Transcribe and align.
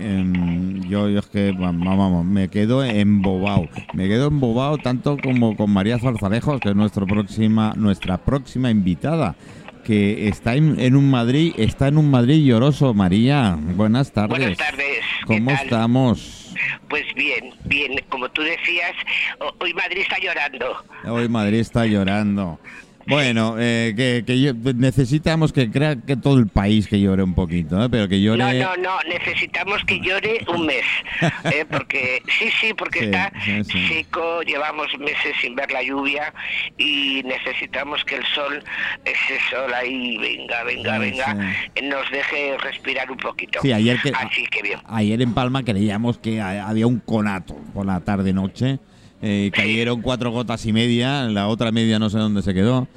em, 0.00 0.80
yo, 0.88 1.08
yo 1.08 1.18
es 1.20 1.26
que, 1.26 1.52
vamos, 1.52 1.86
vamos, 1.86 2.24
me 2.24 2.48
quedo 2.48 2.82
embobado. 2.84 3.68
Me 3.92 4.08
quedo 4.08 4.28
embobado 4.28 4.78
tanto 4.78 5.16
como 5.22 5.56
con 5.56 5.70
María 5.70 5.98
Zarzalejos, 5.98 6.60
que 6.60 6.70
es 6.70 6.76
nuestro 6.76 7.06
próxima, 7.06 7.72
nuestra 7.76 8.18
próxima 8.18 8.70
invitada 8.70 9.36
que 9.84 10.28
está 10.28 10.54
en, 10.54 10.94
un 10.94 11.10
Madrid, 11.10 11.52
está 11.56 11.88
en 11.88 11.96
un 11.98 12.10
Madrid 12.10 12.44
lloroso. 12.44 12.92
María, 12.94 13.56
buenas 13.76 14.12
tardes. 14.12 14.38
Buenas 14.38 14.58
tardes. 14.58 15.00
¿qué 15.20 15.26
¿Cómo 15.26 15.50
estamos? 15.50 16.54
Pues 16.88 17.04
bien, 17.16 17.54
bien. 17.64 17.92
Como 18.10 18.28
tú 18.30 18.42
decías, 18.42 18.92
ho- 19.40 19.54
hoy 19.60 19.72
Madrid 19.74 20.02
está 20.02 20.16
llorando. 20.18 20.66
Hoy 21.08 21.28
Madrid 21.28 21.60
está 21.60 21.86
llorando. 21.86 22.58
Bueno, 23.06 23.56
eh, 23.58 23.94
que, 23.96 24.24
que 24.26 24.40
yo- 24.40 24.52
necesitamos 24.74 25.52
que 25.52 25.70
crea 25.70 25.96
que 25.96 26.16
todo 26.16 26.38
el 26.38 26.46
país 26.48 26.86
que 26.86 27.00
llore 27.00 27.22
un 27.22 27.34
poquito, 27.34 27.82
¿eh? 27.84 27.88
pero 27.90 28.08
que 28.08 28.20
llore... 28.20 28.38
No, 28.60 28.76
no, 28.76 28.82
no. 28.82 28.90
Necesitamos 29.08 29.82
que 29.84 29.98
llore 30.00 30.44
un 30.54 30.66
mes. 30.66 30.84
¿eh? 31.44 31.64
Porque 31.70 32.22
sí, 32.38 32.50
sí, 32.60 32.74
porque 32.74 33.00
Sí, 33.00 33.04
está 33.06 33.32
sí, 33.44 33.64
sí. 33.64 33.88
seco. 33.88 34.42
Llevamos 34.42 34.86
meses 34.98 35.34
sin 35.40 35.54
ver 35.54 35.70
la 35.72 35.82
lluvia 35.82 36.32
y 36.78 37.22
necesitamos 37.24 38.04
que 38.04 38.16
el 38.16 38.24
sol, 38.34 38.62
ese 39.04 39.38
sol 39.50 39.72
ahí, 39.74 40.16
venga, 40.18 40.62
venga, 40.64 40.98
venga, 40.98 41.34
nos 41.82 42.10
deje 42.10 42.56
respirar 42.58 43.10
un 43.10 43.16
poquito. 43.18 43.60
Sí, 43.62 43.72
ayer 43.72 43.98
que 44.02 44.10
Así 44.10 44.46
que 44.46 44.62
bien. 44.62 44.78
ayer 44.86 45.20
en 45.22 45.32
Palma 45.34 45.62
creíamos 45.64 46.18
que 46.18 46.40
ha- 46.40 46.68
había 46.68 46.86
un 46.86 46.98
conato 47.00 47.56
por 47.74 47.86
la 47.86 48.00
tarde 48.00 48.32
noche. 48.32 48.78
Eh, 49.22 49.50
cayeron 49.54 50.00
cuatro 50.02 50.30
gotas 50.30 50.64
y 50.66 50.72
media, 50.72 51.24
la 51.24 51.48
otra 51.48 51.70
media 51.72 51.98
no 51.98 52.08
sé 52.08 52.18
dónde 52.18 52.40
se 52.42 52.54
quedó, 52.54 52.88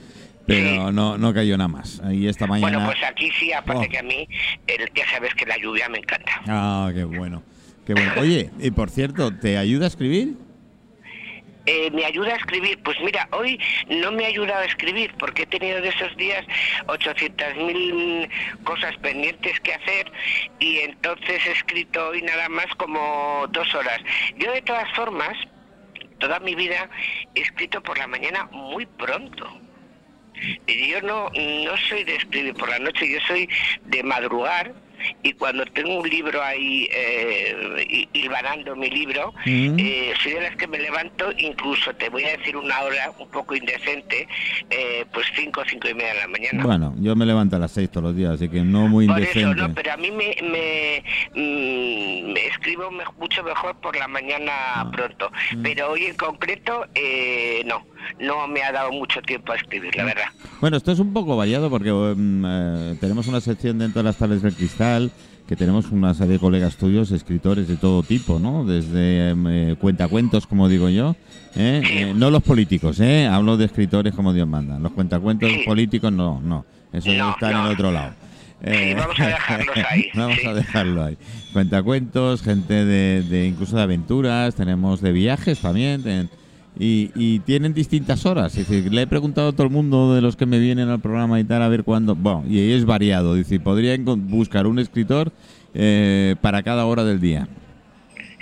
pero 0.47 0.91
no 0.91 1.17
no 1.17 1.33
cayó 1.33 1.57
nada 1.57 1.67
más. 1.67 2.01
Y 2.11 2.27
esta 2.27 2.47
mañana 2.47 2.77
Bueno, 2.79 2.85
pues 2.91 3.03
aquí 3.09 3.29
sí, 3.39 3.51
aparte 3.51 3.87
Oh. 3.87 3.89
que 3.89 3.97
a 3.97 4.03
mí, 4.03 4.27
el- 4.67 4.89
ya 4.95 5.05
sabes 5.09 5.33
que 5.35 5.45
la 5.45 5.57
lluvia 5.57 5.89
me 5.89 5.97
encanta. 5.99 6.41
Ah, 6.47 6.91
qué 6.93 7.03
bueno. 7.03 7.43
Qué 7.85 7.93
bueno. 7.93 8.13
Oye, 8.17 8.49
y 8.59 8.71
por 8.71 8.89
cierto, 8.89 9.31
¿te 9.35 9.57
ayuda 9.57 9.85
a 9.85 9.87
escribir? 9.89 10.35
Eh, 11.65 11.89
¿Me 11.91 12.03
ayuda 12.05 12.33
a 12.33 12.35
escribir? 12.37 12.77
Pues 12.83 12.97
mira, 13.03 13.27
hoy 13.31 13.57
no 13.89 14.11
me 14.11 14.25
ha 14.25 14.27
ayudado 14.27 14.59
a 14.61 14.65
escribir 14.65 15.11
porque 15.17 15.43
he 15.43 15.45
tenido 15.45 15.79
de 15.81 15.89
esos 15.89 16.15
días 16.17 16.45
800.000 16.87 18.29
cosas 18.63 18.95
pendientes 18.97 19.59
que 19.61 19.73
hacer 19.73 20.11
y 20.59 20.79
entonces 20.79 21.41
he 21.47 21.51
escrito 21.51 22.09
hoy 22.09 22.21
nada 22.21 22.49
más 22.49 22.67
como 22.77 23.45
dos 23.51 23.73
horas. 23.75 23.99
Yo 24.37 24.51
de 24.51 24.61
todas 24.61 24.93
formas, 24.93 25.37
toda 26.23 26.39
mi 26.39 26.55
vida 26.55 26.89
he 27.35 27.41
escrito 27.41 27.83
por 27.83 27.97
la 27.97 28.07
mañana 28.07 28.45
muy 28.45 28.85
pronto. 28.85 29.45
Y 30.67 30.87
Yo 30.89 31.01
no, 31.01 31.29
no 31.29 31.77
soy 31.89 32.05
de 32.05 32.15
escribir 32.15 32.53
por 32.53 32.69
la 32.69 32.79
noche, 32.79 33.11
yo 33.11 33.19
soy 33.27 33.47
de 33.85 34.03
madrugar 34.03 34.73
y 35.23 35.33
cuando 35.33 35.65
tengo 35.67 35.99
un 35.99 36.09
libro 36.09 36.41
ahí 36.43 36.87
eh, 36.91 38.07
hilvanando 38.13 38.75
mi 38.75 38.89
libro, 38.89 39.33
Mm. 39.45 39.77
eh, 39.79 40.13
soy 40.21 40.33
de 40.33 40.41
las 40.41 40.55
que 40.55 40.67
me 40.67 40.79
levanto, 40.79 41.31
incluso 41.37 41.93
te 41.95 42.09
voy 42.09 42.23
a 42.25 42.37
decir 42.37 42.55
una 42.57 42.79
hora 42.81 43.11
un 43.19 43.29
poco 43.29 43.55
indecente, 43.55 44.27
eh, 44.69 45.05
pues 45.13 45.27
cinco, 45.35 45.63
cinco 45.69 45.87
y 45.89 45.93
media 45.93 46.13
de 46.13 46.19
la 46.21 46.27
mañana. 46.27 46.63
Bueno, 46.63 46.95
yo 46.99 47.15
me 47.15 47.25
levanto 47.25 47.55
a 47.55 47.59
las 47.59 47.71
seis 47.71 47.89
todos 47.89 48.03
los 48.05 48.15
días, 48.15 48.31
así 48.33 48.49
que 48.49 48.61
no 48.61 48.87
muy 48.87 49.07
Por 49.07 49.19
eso, 49.19 49.39
indecente. 49.39 49.61
no, 49.67 49.73
pero 49.73 49.93
a 49.93 49.97
mí 49.97 50.11
me, 50.11 50.35
me, 50.43 51.03
mm, 51.35 52.33
me 52.33 52.47
escribo 52.47 52.89
me- 52.91 53.03
mucho 53.19 53.43
mejor 53.43 53.75
por 53.81 53.95
la 53.95 54.07
mañana 54.07 54.51
Ah. 54.75 54.91
pronto. 54.91 55.31
Mm. 55.55 55.61
Pero 55.63 55.91
hoy 55.91 56.05
en 56.05 56.15
concreto, 56.15 56.85
eh, 56.95 57.63
no, 57.65 57.85
no 58.19 58.47
me 58.47 58.61
ha 58.63 58.71
dado 58.71 58.91
mucho 58.91 59.21
tiempo 59.21 59.51
a 59.51 59.55
escribir, 59.55 59.95
la 59.95 60.03
verdad. 60.05 60.25
Bueno, 60.61 60.77
esto 60.77 60.91
es 60.91 60.99
un 60.99 61.13
poco 61.13 61.35
variado 61.37 61.69
porque 61.69 61.91
mm, 61.91 62.45
eh, 62.45 62.95
tenemos 62.99 63.27
una 63.27 63.41
sección 63.41 63.79
dentro 63.79 64.01
de 64.01 64.09
las 64.09 64.17
tardes 64.17 64.41
del 64.41 64.53
cristal 64.55 64.92
que 65.47 65.55
tenemos 65.55 65.91
una 65.91 66.13
serie 66.13 66.33
de 66.33 66.39
colegas 66.39 66.77
tuyos, 66.77 67.11
escritores 67.11 67.67
de 67.67 67.75
todo 67.75 68.01
tipo, 68.03 68.39
¿no? 68.39 68.65
Desde 68.65 69.29
em, 69.31 69.47
eh, 69.47 69.75
cuentacuentos, 69.79 70.47
como 70.47 70.69
digo 70.69 70.89
yo, 70.89 71.15
¿eh? 71.55 71.81
Eh, 71.85 72.13
no 72.15 72.29
los 72.31 72.41
políticos, 72.43 72.99
¿eh? 73.01 73.27
Hablo 73.27 73.57
de 73.57 73.65
escritores 73.65 74.13
como 74.15 74.31
Dios 74.33 74.47
manda. 74.47 74.79
Los 74.79 74.93
cuentacuentos 74.93 75.49
políticos 75.65 76.11
no, 76.13 76.39
no. 76.41 76.65
Eso 76.93 77.11
No, 77.11 77.31
está 77.31 77.51
en 77.51 77.57
no. 77.57 77.65
el 77.67 77.73
otro 77.73 77.91
lado. 77.91 78.13
Sí, 78.65 78.93
vamos 78.95 79.19
a 79.19 79.27
dejarlos 79.27 79.77
ahí, 79.89 80.05
vamos 80.15 80.37
sí. 80.41 80.47
a 80.47 80.53
dejarlo 80.53 81.03
ahí. 81.03 81.17
Cuentacuentos, 81.51 82.41
gente 82.41 82.85
de, 82.85 83.23
de 83.23 83.45
incluso 83.47 83.75
de 83.75 83.81
aventuras, 83.83 84.55
tenemos 84.55 85.01
de 85.01 85.11
viajes 85.11 85.59
también. 85.59 86.29
Y, 86.79 87.11
y 87.15 87.39
tienen 87.39 87.73
distintas 87.73 88.25
horas. 88.25 88.57
Es 88.57 88.67
decir, 88.67 88.93
le 88.93 89.03
he 89.03 89.07
preguntado 89.07 89.49
a 89.49 89.51
todo 89.51 89.63
el 89.63 89.71
mundo 89.73 90.13
de 90.13 90.21
los 90.21 90.35
que 90.35 90.45
me 90.45 90.59
vienen 90.59 90.89
al 90.89 90.99
programa 90.99 91.39
y 91.39 91.43
tal 91.43 91.61
a 91.61 91.67
ver 91.67 91.83
cuándo. 91.83 92.15
Bueno, 92.15 92.43
y 92.47 92.71
es 92.71 92.85
variado. 92.85 93.35
Es 93.35 93.47
decir, 93.47 93.61
podría 93.61 93.97
buscar 93.97 94.67
un 94.67 94.79
escritor 94.79 95.31
eh, 95.73 96.35
para 96.41 96.63
cada 96.63 96.85
hora 96.85 97.03
del 97.03 97.19
día. 97.19 97.47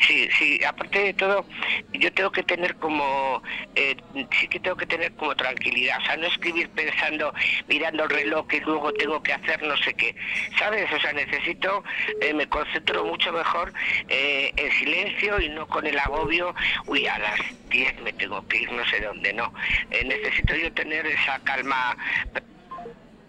Sí, 0.07 0.27
sí, 0.37 0.59
aparte 0.63 0.99
de 0.99 1.13
todo, 1.13 1.45
yo 1.93 2.11
tengo 2.13 2.31
que 2.31 2.41
tener 2.43 2.75
como, 2.75 3.41
eh, 3.75 3.95
sí 4.39 4.47
que 4.47 4.59
tengo 4.59 4.75
que 4.75 4.87
tener 4.87 5.13
como 5.13 5.35
tranquilidad, 5.35 5.99
o 6.01 6.05
sea, 6.05 6.17
no 6.17 6.27
escribir 6.27 6.69
pensando, 6.69 7.33
mirando 7.67 8.03
el 8.03 8.09
reloj 8.09 8.47
que 8.47 8.61
luego 8.61 8.91
tengo 8.93 9.21
que 9.21 9.33
hacer 9.33 9.61
no 9.61 9.77
sé 9.77 9.93
qué, 9.93 10.15
¿sabes? 10.57 10.91
O 10.91 10.99
sea, 10.99 11.13
necesito, 11.13 11.83
eh, 12.21 12.33
me 12.33 12.47
concentro 12.47 13.05
mucho 13.05 13.31
mejor 13.31 13.73
eh, 14.09 14.51
en 14.55 14.71
silencio 14.71 15.39
y 15.39 15.49
no 15.49 15.67
con 15.67 15.85
el 15.85 15.97
agobio, 15.99 16.55
uy, 16.87 17.05
a 17.05 17.19
las 17.19 17.39
10 17.69 18.01
me 18.01 18.13
tengo 18.13 18.45
que 18.47 18.63
ir 18.63 18.71
no 18.71 18.83
sé 18.85 19.01
dónde, 19.01 19.33
no. 19.33 19.53
Eh, 19.91 20.03
necesito 20.03 20.55
yo 20.55 20.71
tener 20.73 21.05
esa 21.05 21.39
calma. 21.39 21.95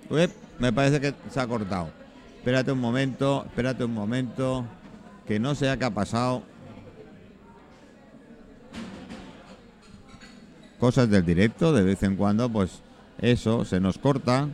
Uep, 0.09 0.31
me 0.59 0.73
parece 0.73 1.01
que 1.01 1.15
se 1.31 1.41
ha 1.41 1.47
cortado. 1.47 1.93
Espérate 2.39 2.73
un 2.73 2.81
momento, 2.81 3.45
espérate 3.47 3.85
un 3.85 3.95
momento. 3.95 4.65
Que 5.27 5.39
no 5.39 5.55
sé 5.55 5.73
qué 5.79 5.85
ha 5.85 5.91
pasado. 5.91 6.43
Cosas 10.83 11.09
del 11.09 11.25
directo, 11.25 11.73
de 11.73 11.85
vez 11.85 12.03
en 12.03 12.17
cuando, 12.17 12.49
pues 12.49 12.81
eso, 13.21 13.65
se 13.65 13.79
nos 13.79 13.99
corta. 13.99 14.49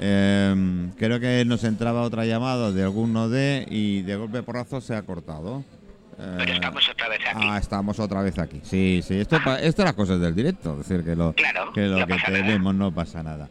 Em, 0.00 0.90
creo 0.98 1.20
que 1.20 1.44
nos 1.44 1.62
entraba 1.62 2.02
otra 2.02 2.26
llamada 2.26 2.72
de 2.72 2.82
alguno 2.82 3.28
de 3.28 3.64
y 3.70 4.02
de 4.02 4.16
golpe 4.16 4.42
porrazo 4.42 4.80
se 4.80 4.96
ha 4.96 5.02
cortado. 5.02 5.62
Pero 6.16 6.42
Eh, 6.42 6.54
estamos 6.54 6.88
otra 6.88 7.08
vez 7.08 7.20
aquí. 7.24 7.46
Ah, 7.48 7.58
estamos 7.58 8.00
otra 8.00 8.22
vez 8.22 8.36
aquí. 8.40 8.60
Sí, 8.64 9.00
sí, 9.06 9.14
esto, 9.14 9.38
pa- 9.44 9.60
esto 9.60 9.82
es 9.82 9.86
las 9.86 9.94
cosas 9.94 10.18
del 10.18 10.34
directo, 10.34 10.72
es 10.72 10.88
decir, 10.88 11.04
que 11.04 11.14
lo, 11.14 11.32
Claro, 11.34 11.72
que, 11.72 11.82
lo 11.86 12.00
no 12.00 12.06
que 12.08 12.14
pasa 12.14 12.30
nada. 12.32 12.42
tenemos 12.44 12.74
no 12.74 12.92
pasa 12.92 13.22
nada. 13.22 13.48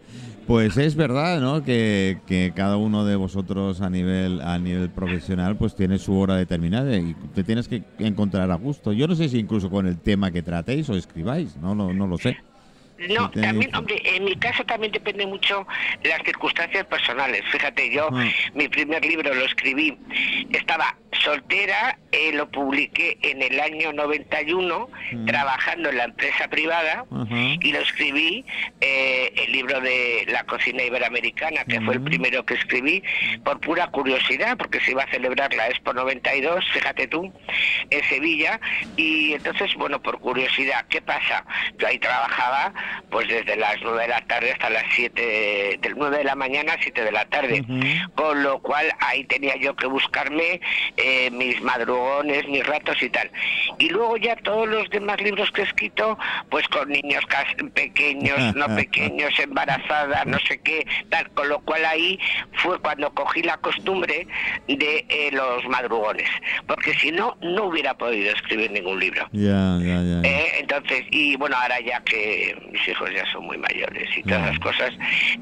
Pues 0.47 0.75
es 0.77 0.95
verdad, 0.95 1.39
¿no? 1.39 1.63
Que, 1.63 2.19
que 2.27 2.51
cada 2.53 2.75
uno 2.75 3.05
de 3.05 3.15
vosotros 3.15 3.79
a 3.81 3.89
nivel 3.89 4.41
a 4.41 4.59
nivel 4.59 4.89
profesional 4.89 5.55
pues 5.55 5.73
tiene 5.75 5.97
su 5.97 6.17
hora 6.17 6.35
determinada 6.35 6.97
y 6.97 7.15
te 7.33 7.43
tienes 7.43 7.67
que 7.67 7.83
encontrar 7.99 8.51
a 8.51 8.55
gusto. 8.55 8.91
Yo 8.91 9.07
no 9.07 9.15
sé 9.15 9.29
si 9.29 9.39
incluso 9.39 9.69
con 9.69 9.87
el 9.87 9.97
tema 9.97 10.31
que 10.31 10.41
tratéis 10.41 10.89
o 10.89 10.95
escribáis, 10.95 11.55
no 11.57 11.73
lo, 11.73 11.93
no 11.93 12.07
lo 12.07 12.17
sé. 12.17 12.37
No, 12.97 13.29
también, 13.31 13.75
hombre, 13.75 14.01
en 14.03 14.23
mi 14.23 14.35
caso 14.35 14.63
también 14.65 14.91
depende 14.91 15.25
mucho 15.25 15.67
las 16.03 16.21
circunstancias 16.23 16.85
personales. 16.85 17.41
Fíjate, 17.51 17.91
yo 17.91 18.07
Ah. 18.11 18.25
mi 18.53 18.67
primer 18.69 19.03
libro 19.03 19.33
lo 19.33 19.45
escribí, 19.45 19.97
estaba 20.51 20.95
soltera, 21.21 21.97
eh, 22.11 22.31
lo 22.33 22.49
publiqué 22.49 23.17
en 23.21 23.41
el 23.41 23.59
año 23.59 23.93
91, 23.93 24.89
Mm. 25.11 25.25
trabajando 25.25 25.89
en 25.89 25.97
la 25.97 26.03
empresa 26.05 26.47
privada, 26.47 27.05
y 27.61 27.71
lo 27.71 27.79
escribí, 27.79 28.45
eh, 28.81 29.31
el 29.37 29.51
libro 29.51 29.79
de 29.81 30.25
la 30.27 30.43
cocina 30.45 30.83
iberoamericana, 30.83 31.65
que 31.65 31.81
fue 31.81 31.95
el 31.95 32.01
primero 32.01 32.45
que 32.45 32.55
escribí, 32.55 33.03
por 33.43 33.59
pura 33.59 33.87
curiosidad, 33.87 34.57
porque 34.57 34.79
se 34.81 34.91
iba 34.91 35.03
a 35.03 35.07
celebrar 35.11 35.53
la 35.53 35.67
Expo 35.67 35.93
92, 35.93 36.65
fíjate 36.73 37.07
tú, 37.07 37.31
en 37.89 38.03
Sevilla, 38.09 38.59
y 38.97 39.33
entonces, 39.33 39.73
bueno, 39.75 40.01
por 40.01 40.19
curiosidad, 40.19 40.85
¿qué 40.89 41.01
pasa? 41.01 41.45
Yo 41.77 41.87
ahí 41.87 41.99
trabajaba, 41.99 42.73
pues 43.09 43.27
desde 43.27 43.55
las 43.55 43.75
9 43.81 44.01
de 44.01 44.07
la 44.07 44.21
tarde 44.21 44.51
hasta 44.51 44.69
las 44.69 44.85
7, 44.91 45.79
del 45.81 45.93
9 45.95 46.17
de 46.17 46.23
la 46.23 46.35
mañana 46.35 46.73
a 46.73 46.81
7 46.81 47.03
de 47.03 47.11
la 47.11 47.25
tarde, 47.25 47.63
con 48.15 48.43
lo 48.43 48.59
cual 48.59 48.91
ahí 48.99 49.23
tenía 49.25 49.55
yo 49.57 49.75
que 49.75 49.87
buscarme 49.87 50.59
eh, 50.97 51.29
mis 51.31 51.61
madrugones, 51.61 52.47
mis 52.47 52.65
ratos 52.65 53.01
y 53.01 53.09
tal. 53.09 53.29
Y 53.77 53.89
luego 53.89 54.17
ya 54.17 54.35
todos 54.37 54.67
los 54.67 54.89
demás 54.89 55.21
libros 55.21 55.51
que 55.51 55.61
he 55.61 55.65
escrito, 55.65 56.17
pues 56.49 56.67
con 56.67 56.89
niños 56.89 57.23
pequeños, 57.73 58.55
no 58.55 58.67
pequeños, 58.75 59.37
embarazadas, 59.39 60.25
no 60.25 60.39
sé 60.39 60.59
qué, 60.59 60.85
tal, 61.09 61.29
con 61.31 61.49
lo 61.49 61.59
cual 61.61 61.85
ahí 61.85 62.19
fue 62.53 62.79
cuando 62.79 63.13
cogí 63.13 63.41
la 63.41 63.57
costumbre 63.57 64.27
de 64.67 65.05
eh, 65.09 65.29
los 65.31 65.65
madrugones, 65.67 66.29
porque 66.67 66.93
si 66.95 67.11
no, 67.11 67.37
no 67.41 67.65
hubiera 67.65 67.93
podido 67.93 68.31
escribir 68.31 68.71
ningún 68.71 68.99
libro. 68.99 69.27
Ya, 69.31 69.77
ya, 69.79 70.01
ya. 70.01 70.21
ya. 70.21 70.29
Eh, 70.29 70.59
entonces, 70.59 71.03
y 71.11 71.35
bueno, 71.35 71.55
ahora 71.57 71.79
ya 71.79 72.01
que 72.01 72.55
mis 72.73 72.87
hijos 72.87 73.09
ya 73.13 73.23
son 73.31 73.45
muy 73.45 73.57
mayores 73.57 74.09
y 74.17 74.23
todas 74.23 74.47
las 74.47 74.59
cosas, 74.59 74.91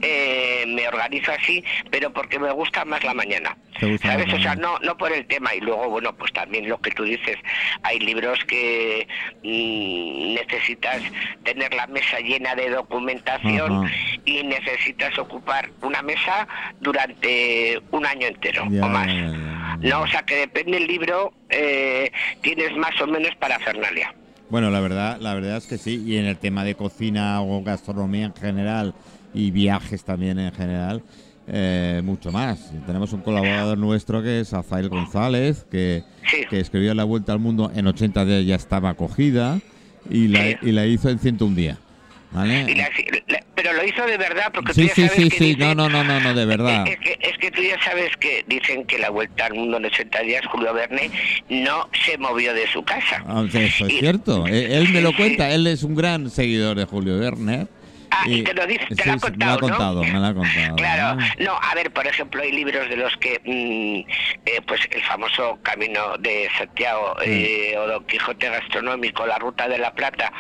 eh, 0.02 0.66
me 0.68 0.88
organizo 0.88 1.32
así, 1.32 1.64
pero 1.90 2.12
porque 2.12 2.38
me 2.38 2.52
gusta 2.52 2.84
más 2.84 3.04
la 3.04 3.14
mañana. 3.14 3.58
¿Sabes? 4.02 4.32
O 4.34 4.40
sea, 4.40 4.54
no, 4.56 4.78
no 4.80 4.96
por 4.96 5.12
el 5.12 5.26
tema. 5.26 5.56
Y 5.56 5.62
luego, 5.62 5.90
bueno, 5.90 6.14
pues 6.14 6.32
también 6.34 6.70
lo 6.70 6.80
que 6.80 6.92
tú 6.92 7.04
dices, 7.04 7.38
hay 7.82 8.00
libros 8.00 8.38
que 8.46 9.08
mm, 9.44 10.34
necesitas 10.36 11.02
tener 11.44 11.74
la 11.74 11.88
mesa 11.88 12.20
llena 12.20 12.54
de 12.54 12.70
documentación 12.70 13.90
y 14.26 14.44
necesitas 14.44 15.18
ocupar 15.18 15.72
una 15.82 16.02
mesa 16.02 16.48
durante 16.80 17.82
un 17.92 18.06
año 18.06 18.28
entero 18.28 18.64
o 18.64 18.88
más. 18.88 19.08
No, 19.80 20.02
o 20.02 20.08
sea 20.08 20.22
que 20.24 20.36
depende 20.36 20.78
del 20.78 20.88
libro, 20.88 21.34
eh, 21.50 22.12
tienes 22.42 22.76
más 22.76 23.00
o 23.02 23.08
menos 23.08 23.34
para 23.38 23.58
Fernalia. 23.60 24.14
Bueno, 24.52 24.70
la 24.70 24.82
verdad, 24.82 25.18
la 25.22 25.34
verdad 25.34 25.56
es 25.56 25.66
que 25.66 25.78
sí, 25.78 26.04
y 26.06 26.18
en 26.18 26.26
el 26.26 26.38
tema 26.38 26.66
de 26.66 26.76
cocina 26.76 27.42
o 27.42 27.64
gastronomía 27.64 28.26
en 28.26 28.36
general 28.36 28.94
y 29.34 29.50
viajes 29.50 30.04
también 30.04 30.40
en 30.40 30.52
general, 30.52 31.04
eh, 31.48 32.02
mucho 32.04 32.34
más. 32.34 32.70
Tenemos 32.86 33.14
un 33.14 33.22
colaborador 33.22 33.78
nuestro 33.78 34.22
que 34.22 34.42
es 34.42 34.54
Azael 34.54 34.90
González, 34.90 35.66
que, 35.72 36.04
que 36.50 36.60
escribió 36.60 36.94
La 36.94 37.06
Vuelta 37.06 37.32
al 37.32 37.40
Mundo 37.40 37.72
en 37.74 37.88
80 37.88 38.26
días 38.26 38.46
ya 38.46 38.56
estaba 38.56 38.90
acogida 38.90 39.62
y 40.10 40.28
la, 40.28 40.50
y 40.62 40.74
la 40.74 40.86
hizo 40.86 41.08
en 41.10 41.20
101 41.20 41.56
días. 41.56 41.78
¿Vale? 42.32 42.66
pero 43.54 43.74
lo 43.74 43.86
hizo 43.86 44.06
de 44.06 44.18
verdad 44.18 44.52
porque 44.54 44.74
sí, 44.74 44.82
tú 44.82 45.02
ya 45.02 45.10
sí, 45.10 45.30
sí, 45.30 45.38
sí, 45.38 45.56
no, 45.58 45.76
no, 45.76 45.90
no, 45.90 46.04
no, 46.04 46.34
de 46.34 46.46
verdad. 46.46 46.88
Es 46.88 46.98
que, 47.00 47.18
es 47.22 47.38
que 47.38 47.52
tú 47.52 47.62
ya 47.62 47.80
sabes 47.84 48.16
que 48.18 48.44
dicen 48.48 48.86
que 48.86 48.98
la 48.98 49.10
vuelta 49.10 49.46
al 49.46 49.54
mundo 49.54 49.78
en 49.78 49.86
80 49.86 50.20
días, 50.22 50.46
Julio 50.48 50.74
Verne 50.74 51.12
no 51.50 51.90
se 52.06 52.18
movió 52.18 52.54
de 52.54 52.68
su 52.68 52.84
casa. 52.84 53.24
Ah, 53.28 53.44
eso 53.48 53.86
es 53.86 54.00
cierto, 54.00 54.48
él 54.48 54.90
me 54.90 55.02
lo 55.02 55.16
cuenta, 55.16 55.52
él 55.52 55.68
es 55.68 55.84
un 55.84 55.96
gran 55.96 56.30
seguidor 56.30 56.78
de 56.78 56.86
Julio 56.86 57.20
Verne 57.20 57.68
Ah, 58.12 58.24
y, 58.28 58.44
te 58.44 58.54
lo 58.54 58.68
dice, 58.68 58.86
te 58.96 59.06
lo 59.06 59.14
ha 59.14 59.18
contado, 59.18 59.38
me 59.38 59.46
lo 59.46 59.54
ha 59.54 59.60
contado, 59.60 60.04
me 60.04 60.20
lo 60.20 60.26
ha 60.26 60.34
contado. 60.34 60.76
Claro, 60.76 61.22
no, 61.40 61.58
a 61.62 61.76
ver, 61.76 61.92
por 61.92 62.06
ejemplo, 62.06 62.42
hay 62.42 62.52
libros 62.52 62.90
de 62.90 62.98
los 62.98 63.16
que, 63.18 63.40
mm, 63.44 64.12
eh, 64.46 64.62
pues 64.68 64.82
el 64.92 65.02
famoso 65.04 65.58
Camino 65.64 66.18
de 66.20 66.50
Santiago 66.58 67.16
eh, 67.24 67.76
o 67.78 67.88
Don 67.88 68.06
Quijote 68.06 68.50
Gastronómico, 68.50 69.26
La 69.26 69.38
Ruta 69.38 69.68
de 69.68 69.78
la 69.78 69.94
Plata, 69.94 70.32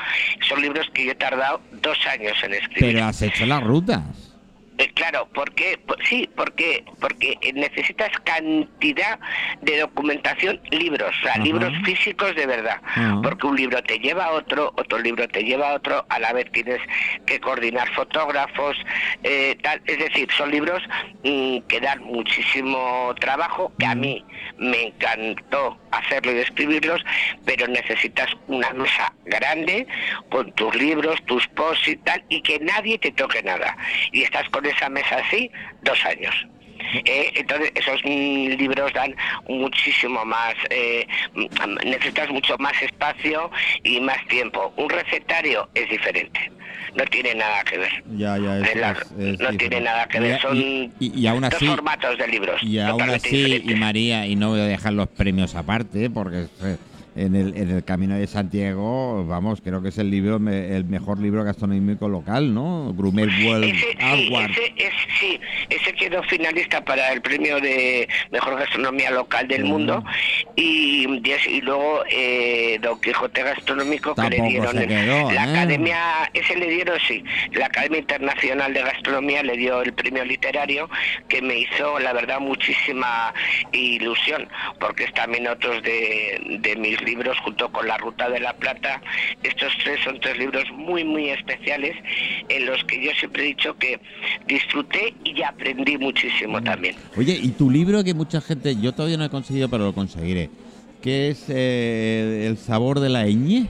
son 0.48 0.62
libros 0.62 0.90
que 0.94 1.06
yo 1.06 1.12
he 1.14 1.16
tardado 1.16 1.62
dos 1.72 1.98
años 2.08 2.38
en 2.44 2.54
escribir. 2.54 2.94
Pero 2.94 3.06
has 3.06 3.22
hecho 3.22 3.46
las 3.46 3.64
rutas. 3.64 4.31
Eh, 4.78 4.90
claro, 4.94 5.28
porque 5.34 5.80
sí, 6.10 6.30
porque 6.36 6.84
porque 7.00 7.38
necesitas 7.54 8.10
cantidad 8.24 9.20
de 9.62 9.80
documentación, 9.82 10.60
libros, 10.72 11.14
o 11.20 11.24
sea, 11.24 11.38
libros 11.38 11.74
físicos 11.84 12.36
de 12.36 12.46
verdad, 12.46 12.82
porque 13.22 13.48
un 13.48 13.58
libro 13.58 13.84
te 13.84 14.00
lleva 14.00 14.26
a 14.26 14.32
otro, 14.32 14.74
otro 14.78 14.98
libro 15.00 15.28
te 15.28 15.44
lleva 15.44 15.72
a 15.72 15.74
otro, 15.76 16.06
a 16.10 16.20
la 16.20 16.34
vez 16.34 16.52
tienes 16.52 16.80
que 17.26 17.40
coordinar 17.40 17.94
fotógrafos, 17.94 18.78
eh, 19.24 19.58
tal, 19.62 19.82
es 19.86 20.00
decir, 20.00 20.30
son 20.36 20.50
libros 20.52 20.82
mm, 21.24 21.60
que 21.68 21.80
dan 21.80 22.02
muchísimo 22.04 23.14
trabajo, 23.20 23.72
que 23.78 23.86
a 23.86 23.96
mí 23.96 24.26
me 24.58 24.88
encantó 24.88 25.78
hacerlo 25.92 26.32
y 26.34 26.40
escribirlos, 26.40 27.04
pero 27.46 27.68
necesitas 27.68 28.30
una 28.48 28.72
mesa 28.72 29.14
grande 29.26 29.86
con 30.30 30.52
tus 30.54 30.74
libros, 30.76 31.22
tus 31.26 31.48
posts 31.50 31.90
y 31.90 31.98
tal, 31.98 32.24
y 32.30 32.42
que 32.42 32.60
nadie 32.60 32.98
te 32.98 33.12
toque 33.12 33.44
nada. 33.44 33.76
Y 34.12 34.24
estás 34.24 34.48
con 34.50 34.61
esa 34.69 34.90
mesa 34.90 35.18
así 35.18 35.50
dos 35.84 36.06
años. 36.06 36.34
Eh, 37.06 37.31
entonces 37.36 37.72
esos 37.75 38.04
libros 38.04 38.92
dan 38.94 39.16
muchísimo 39.48 40.25
más, 40.25 40.56
eh, 40.69 41.08
necesitas 41.86 42.30
mucho 42.30 42.58
más 42.58 42.74
espacio 42.81 43.50
y 43.84 44.00
más 44.00 44.18
tiempo. 44.28 44.74
Un 44.78 44.90
recetario 44.90 45.69
es 45.75 45.90
diferente, 45.90 46.52
no 46.96 47.04
tiene 47.06 47.36
nada 47.36 47.63
que 47.63 47.78
ver. 47.78 48.04
Ya, 48.16 48.38
ya, 48.38 48.60
no 49.40 49.58
tiene 49.58 49.81
nada 49.81 50.08
que 50.08 50.19
ver, 50.19 50.42
son 50.42 50.58
y, 51.00 51.28
aún 51.28 51.44
así, 51.44 51.66
dos 51.66 51.75
formatos 51.75 52.18
de 52.18 52.28
libros. 52.28 52.62
Y 52.63 52.80
aún 52.80 53.10
así, 53.10 53.62
y 53.63 53.75
María, 53.75 54.25
y 54.25 54.36
no 54.36 54.50
voy 54.50 54.62
a 54.62 54.66
dejar 54.66 54.94
los 54.94 55.08
premios 55.08 55.56
aparte, 55.56 56.10
porque 56.10 56.48
en 57.16 57.36
el, 57.36 57.58
en 57.58 57.69
el 57.72 57.84
Camino 57.84 58.16
de 58.16 58.25
Santiago, 58.25 59.25
vamos, 59.25 59.60
creo 59.62 59.81
que 59.81 59.90
es 59.90 59.98
el 59.98 60.10
libro 60.10 60.38
el 60.38 60.86
mejor 60.86 61.19
libro 61.19 61.44
gastronómico 61.44 62.08
local, 62.08 62.54
¿no? 62.54 62.94
Grumer 62.94 63.28
World 63.44 63.66
ese, 63.66 63.98
Award. 64.00 64.52
Sí, 64.54 64.74
ese, 64.78 64.96
sí, 65.19 65.40
ese 65.69 65.94
quedó 65.94 66.24
finalista 66.24 66.84
para 66.84 67.12
el 67.12 67.22
premio 67.22 67.60
de 67.60 68.08
mejor 68.31 68.58
gastronomía 68.58 69.12
local 69.12 69.48
del 69.48 69.66
mundo 69.66 70.04
y, 70.56 71.06
y 71.48 71.62
luego 71.62 72.04
eh, 72.10 72.80
Don 72.81 73.00
Quijote 73.02 73.44
Gastronómico 73.44 74.16
que 74.16 74.30
le 74.30 74.42
dieron 74.42 74.75
la 74.75 74.84
¿eh? 74.84 75.40
academia, 75.40 75.98
ese 76.34 76.56
le 76.56 76.69
dieron 76.69 76.98
sí, 77.08 77.24
la 77.52 77.66
Academia 77.66 78.00
Internacional 78.00 78.74
de 78.74 78.81
Gastronomía 78.84 79.44
le 79.44 79.58
dio 79.58 79.81
el 79.81 79.94
premio 79.94 80.24
literario 80.24 80.90
que 81.28 81.42
me 81.42 81.60
hizo 81.60 82.00
la 82.00 82.13
verdad 82.13 82.40
muchísima 82.40 83.34
ilusión 83.74 84.48
porque 84.80 85.06
es 85.06 85.13
también 85.13 85.48
otros 85.48 85.84
de, 85.84 86.60
de 86.62 86.75
mis 86.78 87.00
libros 87.03 87.38
junto 87.39 87.69
con 87.71 87.88
La 87.88 87.98
Ruta 87.98 88.30
de 88.30 88.39
la 88.39 88.53
Plata. 88.53 89.01
Estos 89.44 89.74
tres 89.83 90.00
son 90.03 90.19
tres 90.19 90.38
libros 90.38 90.63
muy, 90.71 91.03
muy 91.03 91.30
especiales 91.30 91.95
en 92.50 92.65
los 92.65 92.83
que 92.86 93.03
yo 93.03 93.12
siempre 93.13 93.44
he 93.44 93.48
dicho 93.48 93.75
que 93.77 94.00
disfruté 94.48 95.13
y 95.24 95.42
aprendí 95.42 95.98
muchísimo 95.98 96.62
también. 96.62 96.95
Oye, 97.18 97.38
y 97.42 97.50
tu 97.50 97.69
libro 97.69 98.03
que 98.03 98.13
mucha 98.13 98.42
gente, 98.42 98.75
yo 98.80 98.94
todavía 98.94 99.18
no 99.18 99.25
he 99.25 99.30
conseguido, 99.30 99.69
pero 99.69 99.86
lo 99.86 99.94
conseguiré, 99.94 100.50
que 101.01 101.30
es 101.30 101.45
eh, 101.50 102.45
El 102.48 102.57
sabor 102.57 103.00
de 103.00 103.09
la 103.09 103.25
ñ. 103.25 103.68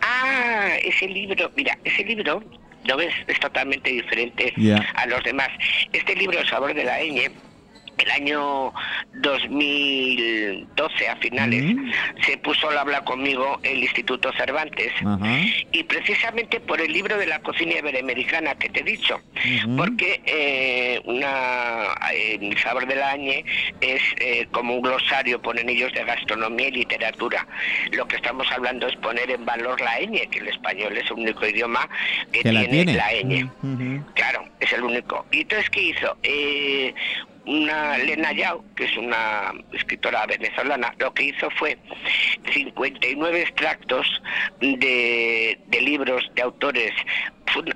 Ah, 0.00 0.68
ese 0.82 1.08
libro, 1.08 1.50
mira, 1.56 1.78
ese 1.84 2.04
libro, 2.04 2.42
¿no 2.86 2.96
ves? 2.96 3.12
Es 3.26 3.38
totalmente 3.40 3.90
diferente 3.90 4.54
a 4.94 5.06
los 5.06 5.22
demás. 5.24 5.48
Este 5.92 6.14
libro, 6.14 6.38
El 6.38 6.48
sabor 6.48 6.74
de 6.74 6.84
la 6.84 7.00
ñ, 7.00 7.30
el 7.98 8.10
año 8.10 8.72
2012 9.14 11.08
a 11.08 11.16
finales 11.16 11.76
se 12.24 12.36
puso 12.38 12.70
a 12.70 12.80
hablar 12.80 13.04
conmigo 13.04 13.58
el 13.62 13.78
Instituto 13.78 14.32
Cervantes. 14.32 14.92
Y 15.72 15.84
precisamente 15.84 16.60
por 16.60 16.80
el 16.80 16.92
libro 16.92 17.16
de 17.16 17.26
la 17.26 17.40
cocina 17.40 17.78
iberoamericana 17.78 18.54
que 18.54 18.68
te 18.68 18.80
he 18.80 18.84
dicho 18.84 19.20
porque 19.76 20.20
eh, 20.26 21.00
una 21.04 21.94
el 22.12 22.56
sabor 22.58 22.86
de 22.86 22.96
la 22.96 23.10
añe 23.10 23.44
es 23.80 24.02
eh, 24.18 24.46
como 24.50 24.74
un 24.74 24.82
glosario 24.82 25.40
ponen 25.40 25.68
ellos 25.68 25.92
de 25.92 26.04
gastronomía 26.04 26.68
y 26.68 26.72
literatura. 26.72 27.46
Lo 27.92 28.06
que 28.06 28.16
estamos 28.16 28.50
hablando 28.52 28.86
es 28.86 28.96
poner 28.96 29.30
en 29.30 29.44
valor 29.44 29.80
la 29.80 29.98
ñ 30.00 30.28
que 30.30 30.38
el 30.38 30.48
español 30.48 30.96
es 30.96 31.06
el 31.06 31.14
único 31.14 31.46
idioma 31.46 31.88
que 32.32 32.42
tiene, 32.42 32.94
la, 32.94 33.10
ñ. 33.12 34.04
Claro 34.14 34.46
es 34.60 34.72
el 34.72 34.82
único. 34.82 35.26
Y 35.30 35.42
entonces 35.42 35.70
qué 35.70 35.82
hizo 35.82 36.16
eh, 36.22 36.94
una 37.46 37.96
Lena 37.98 38.32
Yao, 38.32 38.64
que 38.74 38.84
es 38.84 38.96
una 38.96 39.52
escritora 39.72 40.26
venezolana, 40.26 40.94
lo 40.98 41.14
que 41.14 41.24
hizo 41.24 41.48
fue 41.50 41.78
59 42.52 43.42
extractos 43.42 44.22
de, 44.60 45.58
libros 45.80 46.28
de 46.34 46.42
autores 46.42 46.92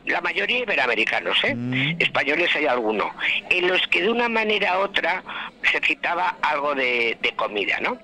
la 0.06 0.20
mayoría 0.20 0.58
iberoamericanos, 0.58 1.42
¿eh? 1.44 1.54
Mm. 1.54 1.96
españoles 2.00 2.54
hay 2.56 2.66
alguno, 2.66 3.14
en 3.48 3.68
los 3.68 3.86
que 3.86 4.02
de 4.02 4.10
una 4.10 4.28
manera 4.28 4.78
u 4.78 4.82
otra 4.82 5.22
se 5.70 5.80
citaba 5.80 6.36
algo 6.42 6.74
de, 6.74 7.16
comida, 7.36 7.78
¿no? 7.80 7.96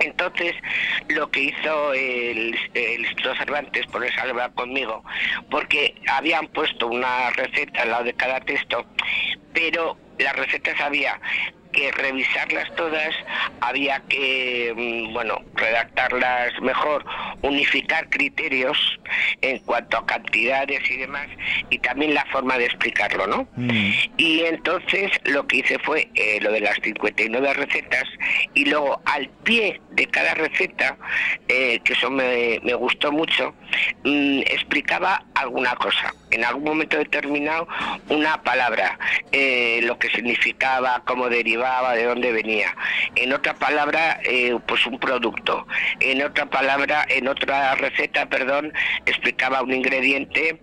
Entonces, 0.00 0.54
lo 1.08 1.30
que 1.30 1.40
hizo 1.44 1.92
el, 1.92 2.58
el 2.72 3.00
Instituto 3.00 3.36
Cervantes, 3.36 3.86
por 3.86 4.04
eso 4.04 4.20
hablar 4.20 4.52
conmigo, 4.54 5.04
porque 5.50 5.94
habían 6.08 6.48
puesto 6.48 6.88
una 6.88 7.30
receta 7.30 7.82
al 7.82 7.90
lado 7.90 8.04
de 8.04 8.14
cada 8.14 8.40
texto, 8.40 8.84
pero 9.52 9.96
las 10.18 10.36
recetas 10.36 10.80
había 10.80 11.20
que 11.74 11.90
revisarlas 11.92 12.72
todas, 12.76 13.14
había 13.60 14.00
que, 14.08 14.72
mm, 14.74 15.12
bueno, 15.12 15.42
redactarlas 15.54 16.58
mejor, 16.62 17.04
unificar 17.42 18.08
criterios 18.08 18.78
en 19.42 19.58
cuanto 19.60 19.98
a 19.98 20.06
cantidades 20.06 20.88
y 20.90 20.96
demás, 20.98 21.26
y 21.70 21.78
también 21.78 22.14
la 22.14 22.24
forma 22.26 22.56
de 22.56 22.66
explicarlo, 22.66 23.26
¿no? 23.26 23.48
Mm. 23.56 23.90
Y 24.16 24.40
entonces 24.42 25.10
lo 25.24 25.46
que 25.46 25.58
hice 25.58 25.78
fue 25.80 26.08
eh, 26.14 26.38
lo 26.40 26.52
de 26.52 26.60
las 26.60 26.76
59 26.82 27.54
recetas, 27.54 28.04
y 28.54 28.64
luego 28.66 29.00
al 29.04 29.28
pie 29.42 29.80
de 29.90 30.06
cada 30.06 30.34
receta, 30.34 30.96
eh, 31.48 31.80
que 31.84 31.92
eso 31.92 32.10
me, 32.10 32.58
gustó 32.74 33.12
mucho, 33.12 33.54
mm, 34.04 34.40
explicaba 34.46 35.24
alguna 35.34 35.74
cosa. 35.76 36.14
En 36.30 36.44
algún 36.44 36.64
momento 36.64 36.96
determinado, 36.96 37.68
una 38.08 38.42
palabra, 38.42 38.98
eh, 39.32 39.80
lo 39.84 39.98
que 39.98 40.08
significaba, 40.10 41.02
cómo 41.06 41.28
derivaba, 41.28 41.94
de 41.94 42.04
dónde 42.04 42.32
venía. 42.32 42.74
En 43.14 43.32
otra 43.32 43.54
palabra, 43.54 44.20
eh, 44.24 44.56
pues 44.66 44.86
un 44.86 44.98
producto. 44.98 45.66
En 46.00 46.22
otra 46.22 46.46
palabra, 46.46 47.06
en 47.08 47.28
otra 47.28 47.74
receta, 47.76 48.26
perdón, 48.26 48.72
explicaba 49.06 49.62
un 49.62 49.72
ingrediente, 49.72 50.60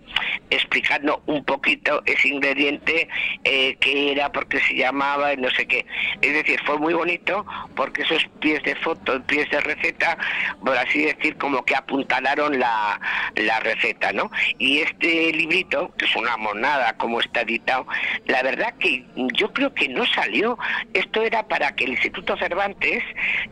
explicando 0.50 1.22
un 1.26 1.44
poquito 1.44 2.02
ese 2.06 2.28
ingrediente, 2.28 3.08
eh, 3.44 3.76
qué 3.80 4.12
era, 4.12 4.30
por 4.30 4.46
qué 4.48 4.60
se 4.60 4.74
llamaba, 4.74 5.34
no 5.36 5.50
sé 5.50 5.66
qué. 5.66 5.86
Es 6.20 6.32
decir, 6.32 6.60
fue 6.64 6.78
muy 6.78 6.94
bonito 6.94 7.46
porque 7.74 8.02
esos 8.02 8.26
pies 8.40 8.62
de 8.64 8.74
foto, 8.76 9.22
pies 9.22 9.50
de 9.50 9.60
receta, 9.60 10.16
por 10.64 10.76
así 10.76 11.04
decir, 11.04 11.36
como 11.36 11.64
que 11.64 11.74
apuntalaron 11.74 12.58
la, 12.58 13.00
la 13.36 13.60
receta, 13.60 14.12
¿no? 14.12 14.30
Y 14.58 14.78
este 14.78 15.32
librito, 15.32 15.92
que 15.96 16.04
es 16.06 16.16
una 16.16 16.36
monada 16.36 16.94
como 16.96 17.20
está 17.20 17.42
editado, 17.42 17.86
la 18.26 18.42
verdad 18.42 18.74
que 18.78 19.04
yo 19.34 19.52
creo 19.52 19.72
que 19.74 19.88
no 19.88 20.04
salió. 20.06 20.58
Esto 20.94 21.22
era 21.22 21.46
para 21.48 21.74
que 21.74 21.84
el 21.84 21.90
Instituto 21.92 22.36
Cervantes, 22.36 23.02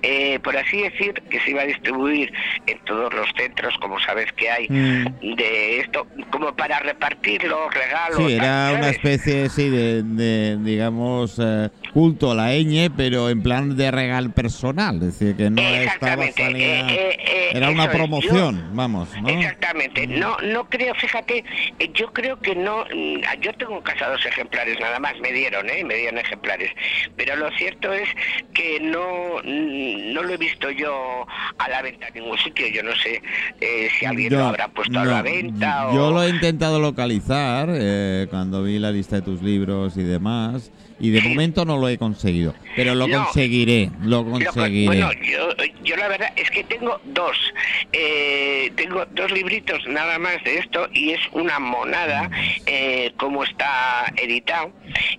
eh, 0.02 0.38
por 0.40 0.57
así 0.57 0.83
decir, 0.83 1.14
que 1.30 1.40
se 1.40 1.50
iba 1.50 1.62
a 1.62 1.66
distribuir 1.66 2.33
en 2.66 2.78
todos 2.85 3.12
los 3.14 3.26
centros, 3.37 3.75
como 3.80 3.99
sabes 4.00 4.33
que 4.33 4.50
hay, 4.50 4.66
Mm. 4.69 5.35
de 5.37 5.80
esto, 5.80 6.07
como 6.30 6.54
para 6.54 6.78
repartir 6.80 7.45
los 7.45 7.73
regalos. 7.75 8.16
Sí, 8.19 8.35
era 8.35 8.73
una 8.76 8.90
especie, 8.90 9.49
sí, 9.49 9.69
de, 9.69 10.02
de, 10.02 10.57
digamos, 10.62 11.38
eh, 11.42 11.69
culto 11.92 12.33
a 12.33 12.35
la 12.35 12.52
ñ, 12.54 12.90
pero 12.97 13.28
en 13.30 13.42
plan 13.42 13.76
de 13.76 13.90
regal 13.90 14.33
personal. 14.33 14.97
Es 14.97 15.19
decir, 15.19 15.37
que 15.37 15.50
no 15.50 15.61
estaba 15.61 16.25
salida- 16.33 16.90
eh, 16.90 17.11
eh, 17.11 17.16
eh, 17.19 17.50
Era 17.54 17.71
una 17.71 17.90
promoción, 17.90 18.71
vamos, 18.75 19.09
¿no? 19.21 19.28
Exactamente, 19.41 20.07
no 20.07 20.37
no 20.39 20.69
creo, 20.69 20.95
fíjate, 20.95 21.45
eh, 21.79 21.91
yo 21.95 22.13
creo 22.13 22.39
que 22.41 22.55
no, 22.55 22.85
mm, 22.85 23.21
yo 23.41 23.53
tengo 23.55 23.77
en 23.77 23.83
casa 23.83 24.09
dos 24.09 24.25
ejemplares 24.25 24.79
nada 24.81 24.99
más, 24.99 25.19
me 25.21 25.33
dieron, 25.33 25.69
¿eh? 25.69 25.85
me 25.85 25.97
dieron 25.97 26.19
ejemplares, 26.19 26.71
pero 27.17 27.37
lo 27.37 27.51
cierto 27.53 27.93
es 27.93 28.09
que 28.55 28.81
no 28.81 29.37
mm, 29.45 30.13
no 30.13 30.23
lo 30.23 30.35
he 30.35 30.37
visto 30.37 30.71
yo 30.71 31.27
a 31.59 31.69
la 31.69 31.83
venta 31.83 32.09
en 32.09 32.15
ningún 32.15 32.39
sitio, 32.39 32.67
yo 32.69 32.83
no 32.83 32.95
sé 32.97 33.23
eh, 33.61 33.89
si 33.99 34.07
alguien 34.07 34.33
lo 34.33 34.45
habrá 34.45 34.69
puesto 34.69 34.99
a 34.99 35.05
la 35.05 35.23
venta 35.23 35.89
o... 35.89 35.95
Yo 35.95 36.11
lo 36.11 36.23
he 36.23 36.29
intentado 36.29 36.81
localizar 36.81 37.69
eh, 37.73 38.27
cuando 38.31 38.63
vi 38.63 38.79
la 38.79 38.91
lista 38.91 39.17
de 39.17 39.23
tus 39.23 39.43
libros 39.43 39.97
y 39.97 40.03
demás, 40.03 40.71
y 41.00 41.11
de 41.11 41.21
momento 41.23 41.64
no 41.64 41.78
lo 41.78 41.88
he 41.88 41.99
conseguido, 41.99 42.54
pero 42.76 42.95
lo 42.95 43.09
No. 43.09 43.25
conseguiré, 43.25 43.90
lo 44.02 44.23
Lo 44.23 44.38
que- 44.38 44.45
conseguiré. 44.47 44.87
bueno, 44.87 45.11
yo, 45.23 45.49
yo 45.83 45.97
la 45.97 46.09
verdad 46.09 46.33
es 46.37 46.50
que 46.50 46.62
tengo 46.64 47.00
dos. 47.04 47.37
Eh, 47.92 48.71
tengo 48.76 49.04
dos 49.07 49.30
libritos 49.33 49.87
nada 49.88 50.19
más 50.19 50.42
de 50.45 50.59
esto 50.59 50.88
y 50.92 51.11
es 51.11 51.21
una 51.33 51.59
monada 51.59 52.30
eh, 52.66 53.12
como 53.16 53.42
está 53.45 54.12
editado. 54.16 54.73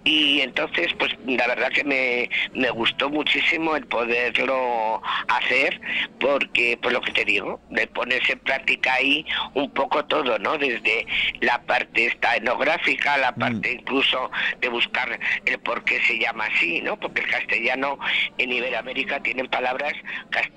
Y 0.04 0.42
entonces, 0.42 0.88
pues 0.98 1.12
la 1.26 1.48
verdad 1.48 1.70
que 1.70 1.84
me, 1.84 2.30
me 2.54 2.70
gustó 2.70 3.10
muchísimo 3.10 3.76
el 3.76 3.86
poderlo 3.88 5.02
hacer 5.28 5.80
porque, 6.20 6.78
pues 6.82 6.94
lo 6.94 7.02
que 7.02 7.12
te 7.12 7.26
digo, 7.26 7.60
de 7.70 7.88
ponerse 7.88 8.34
en 8.34 8.40
práctica 8.40 8.94
ahí 8.94 9.26
un 9.54 9.70
poco 9.72 10.06
todo, 10.06 10.38
¿no? 10.40 10.58
Desde 10.58 11.06
la 11.42 11.62
parte 11.64 12.06
esta 12.08 12.36
etnográfica, 12.36 13.18
la 13.18 13.34
parte 13.36 13.74
incluso 13.74 14.30
de 14.60 14.70
buscar 14.70 15.20
el 15.46 15.60
por 15.72 15.86
qué 15.86 16.02
se 16.02 16.20
llama 16.20 16.48
así, 16.54 16.82
¿no? 16.82 16.98
Porque 16.98 17.22
el 17.22 17.28
castellano 17.30 17.98
en 18.38 18.52
Iberoamérica 18.52 19.22
tienen 19.22 19.48
palabras 19.48 19.94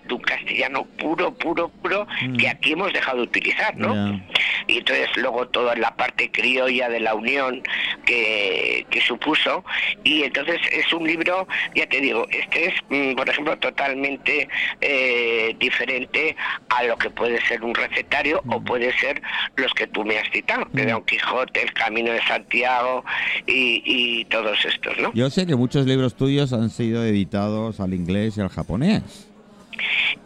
de 0.08 0.12
un 0.12 0.20
castellano 0.22 0.84
puro, 0.98 1.32
puro, 1.32 1.68
puro, 1.68 2.04
que 2.36 2.48
aquí 2.48 2.72
hemos 2.72 2.92
dejado 2.92 3.18
de 3.18 3.22
utilizar, 3.22 3.76
¿no? 3.76 4.20
Y 4.66 4.78
entonces 4.78 5.08
luego 5.16 5.46
toda 5.48 5.74
la 5.76 5.94
parte 5.96 6.30
criolla 6.30 6.88
de 6.88 7.00
la 7.00 7.14
unión 7.14 7.62
que, 8.04 8.86
que 8.90 9.00
supuso. 9.00 9.64
Y 10.02 10.22
entonces 10.22 10.60
es 10.72 10.92
un 10.92 11.06
libro, 11.06 11.46
ya 11.74 11.86
te 11.86 12.00
digo, 12.00 12.26
este 12.30 12.66
es, 12.66 12.74
mm, 12.88 13.14
por 13.14 13.28
ejemplo, 13.28 13.56
totalmente 13.58 14.48
eh, 14.80 15.54
diferente 15.58 16.36
a 16.68 16.84
lo 16.84 16.96
que 16.96 17.10
puede 17.10 17.44
ser 17.46 17.62
un 17.62 17.74
recetario 17.74 18.42
o 18.48 18.60
puede 18.60 18.96
ser 18.98 19.20
los 19.56 19.72
que 19.74 19.86
tú 19.86 20.04
me 20.04 20.18
has 20.18 20.30
citado, 20.30 20.66
de 20.72 20.86
Don 20.86 21.04
Quijote, 21.04 21.62
El 21.62 21.72
Camino 21.72 22.12
de 22.12 22.22
Santiago 22.22 23.04
y, 23.46 23.82
y 23.84 24.24
todos 24.26 24.64
estos, 24.64 24.96
¿no? 24.98 25.12
Yo 25.14 25.30
sé 25.30 25.46
que 25.46 25.56
muchos 25.56 25.86
libros 25.86 26.14
tuyos 26.16 26.52
han 26.52 26.70
sido 26.70 27.04
editados 27.04 27.80
al 27.80 27.94
inglés 27.94 28.36
y 28.36 28.40
al 28.40 28.48
japonés. 28.48 29.28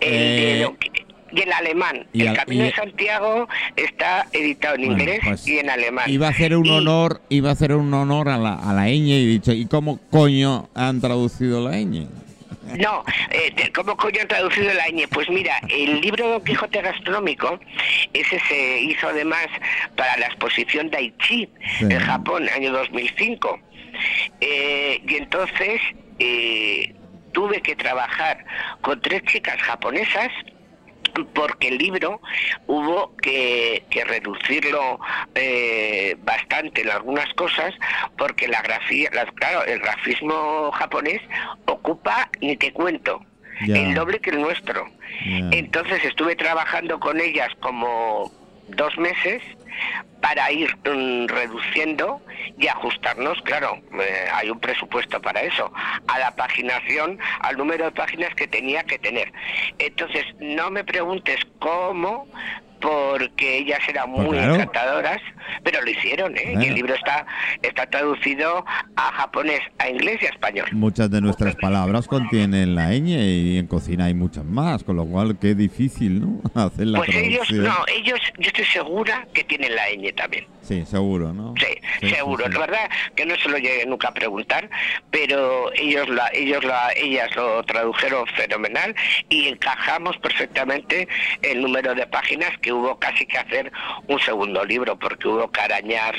El 0.01 0.63
Eh, 0.63 0.67
y 1.33 1.41
el 1.43 1.53
alemán. 1.53 2.07
y 2.13 2.23
el 2.23 2.29
al- 2.29 2.37
Camino 2.37 2.65
y- 2.65 2.67
de 2.69 2.75
Santiago 2.75 3.49
está 3.77 4.27
editado 4.33 4.75
en 4.77 4.87
Bueno, 4.87 5.01
inglés 5.03 5.21
pues, 5.25 5.47
y 5.47 5.59
en 5.59 5.71
alemán. 5.71 6.09
Iba 6.11 6.27
a 6.29 6.31
hacer 6.31 6.57
un 6.57 6.67
Y- 6.67 6.71
honor, 6.71 7.21
iba 7.29 7.51
a 7.51 7.53
hacer 7.53 7.73
un 7.75 7.93
honor 7.95 8.29
a 8.29 8.39
la, 8.39 8.55
a 8.55 8.73
la 8.73 8.87
ñ 8.89 8.97
y 9.09 9.27
dicho, 9.27 9.53
¿y 9.53 9.67
cómo 9.67 9.99
coño 10.11 10.69
han 10.75 11.01
traducido 11.01 11.69
la 11.69 11.77
ñ? 11.77 12.07
No, 12.79 13.03
eh, 13.31 13.71
¿cómo 13.75 13.97
coño 13.97 14.21
han 14.21 14.29
traducido 14.29 14.73
la 14.75 14.87
ñ? 14.89 15.07
Pues 15.09 15.29
mira, 15.31 15.59
el 15.71 16.01
libro 16.03 16.29
Don 16.29 16.45
Quijote 16.45 16.83
Gastronómico, 16.83 17.59
ese 18.13 18.39
se 18.49 18.81
hizo 18.83 19.09
además 19.09 19.47
para 19.97 20.17
la 20.19 20.27
exposición 20.27 20.91
Daichi 20.91 21.49
Sí. 21.79 21.85
en 21.89 21.99
Japón, 21.99 22.47
año 22.55 22.73
2005. 22.73 23.59
Eh, 24.41 25.01
y 25.09 25.15
entonces 25.17 25.81
eh, 26.19 26.95
tuve 27.33 27.61
que 27.63 27.75
trabajar 27.75 28.45
con 28.83 29.01
tres 29.01 29.23
chicas 29.25 29.57
japonesas 29.63 30.29
porque 31.35 31.69
el 31.69 31.79
libro 31.79 32.21
hubo 32.67 33.15
que, 33.17 33.85
que 33.91 34.05
reducirlo 34.05 34.99
eh, 35.35 36.17
bastante 36.21 36.83
en 36.83 36.91
algunas 36.91 37.33
cosas 37.35 37.75
porque 38.17 38.49
la 38.49 38.63
grafía, 38.63 39.11
las- 39.13 39.31
claro, 39.33 39.65
el 39.65 39.79
grafismo 39.81 40.71
japonés 40.73 41.21
ocupa, 41.67 42.31
ni 42.41 42.57
te 42.57 42.73
cuento, 42.73 43.21
el 43.61 43.95
doble 43.95 44.21
que 44.21 44.31
el 44.31 44.41
nuestro. 44.41 44.87
Entonces 45.53 46.05
estuve 46.05 46.37
trabajando 46.37 47.01
con 47.01 47.21
ellas 47.21 47.49
como 47.61 48.31
dos 48.69 48.97
meses 48.99 49.43
para 50.21 50.51
ir 50.51 50.75
mm, 50.79 51.27
reduciendo 51.27 52.21
y 52.59 52.67
ajustarnos, 52.67 53.41
claro, 53.43 53.79
eh, 54.01 54.29
hay 54.33 54.51
un 54.51 54.59
presupuesto 54.59 55.21
para 55.21 55.43
eso, 55.43 55.73
a 56.09 56.19
la 56.19 56.31
paginación, 56.33 57.19
al 57.41 57.57
número 57.57 57.85
de 57.87 57.93
páginas 57.93 58.35
que 58.35 58.49
tenía 58.49 58.83
que 58.85 58.99
tener. 58.99 59.33
Entonces, 59.79 60.25
no 60.41 60.71
me 60.71 60.85
preguntes 60.85 61.39
cómo, 61.61 62.27
porque 62.81 63.59
ellas 63.59 63.81
eran 63.89 64.13
Pues 64.13 64.27
muy 64.27 64.37
claro. 64.37 64.55
encantadoras, 64.55 65.19
pero 65.65 65.83
lo 65.83 65.91
hicieron, 65.91 66.37
¿eh? 66.37 66.55
Y 66.61 66.65
el 66.67 66.75
libro 66.75 66.95
está, 66.95 67.27
está 67.63 67.87
traducido 67.87 68.65
a 68.97 69.03
japonés, 69.13 69.61
a 69.79 69.89
inglés 69.89 70.19
y 70.23 70.27
a 70.27 70.29
español. 70.31 70.67
Muchas 70.73 71.11
de 71.11 71.21
nuestras 71.21 71.57
palabras 71.57 72.07
contienen 72.07 72.75
la 72.75 72.91
ñ 72.93 73.09
y 73.09 73.59
en 73.59 73.67
cocina 73.67 74.07
hay 74.07 74.15
muchas 74.15 74.45
más, 74.45 74.85
con 74.85 74.97
lo 74.97 75.05
cual 75.07 75.39
qué 75.41 75.55
difícil, 75.55 76.21
¿no? 76.21 76.41
Hacer 76.55 76.87
la 76.89 76.99
Pues 76.99 77.11
ellos, 77.15 77.47
traducción. 77.49 77.65
no, 77.65 77.75
ellos, 77.95 78.21
yo 78.39 78.49
estoy 78.49 78.65
segura 78.67 79.27
que 79.33 79.45
tienen 79.45 79.75
la 79.75 79.83
ñ 79.91 80.13
también. 80.15 80.47
Sí, 80.69 80.85
seguro, 80.87 81.33
¿no? 81.33 81.55
Sí, 81.59 81.67
Sí, 82.01 82.11
seguro. 82.11 82.45
sí, 82.45 82.53
sí. 82.53 82.59
La 82.59 82.67
verdad 82.67 82.91
que 83.17 83.25
no 83.27 83.35
se 83.37 83.49
lo 83.49 83.57
llegué 83.59 83.87
nunca 83.87 84.09
a 84.09 84.15
preguntar, 84.15 84.69
pero 85.11 85.73
ellos 85.73 86.09
la, 86.09 86.29
ellos 86.35 86.63
la, 86.65 86.93
ellas 86.95 87.35
lo 87.35 87.63
tradujeron 87.65 88.27
fenomenal 88.29 88.95
y 89.31 89.49
encajamos 89.49 90.17
perfectamente 90.19 91.09
el 91.43 91.63
número 91.63 91.95
de 91.95 92.07
páginas 92.07 92.51
que 92.59 92.73
hubo 92.73 92.99
casi 92.99 93.25
que 93.27 93.39
hacer 93.39 93.73
un 94.07 94.21
segundo 94.21 94.65
libro 94.65 94.99
porque 94.99 95.27
hubo 95.27 95.51
que 95.51 95.61
arañar 95.61 96.15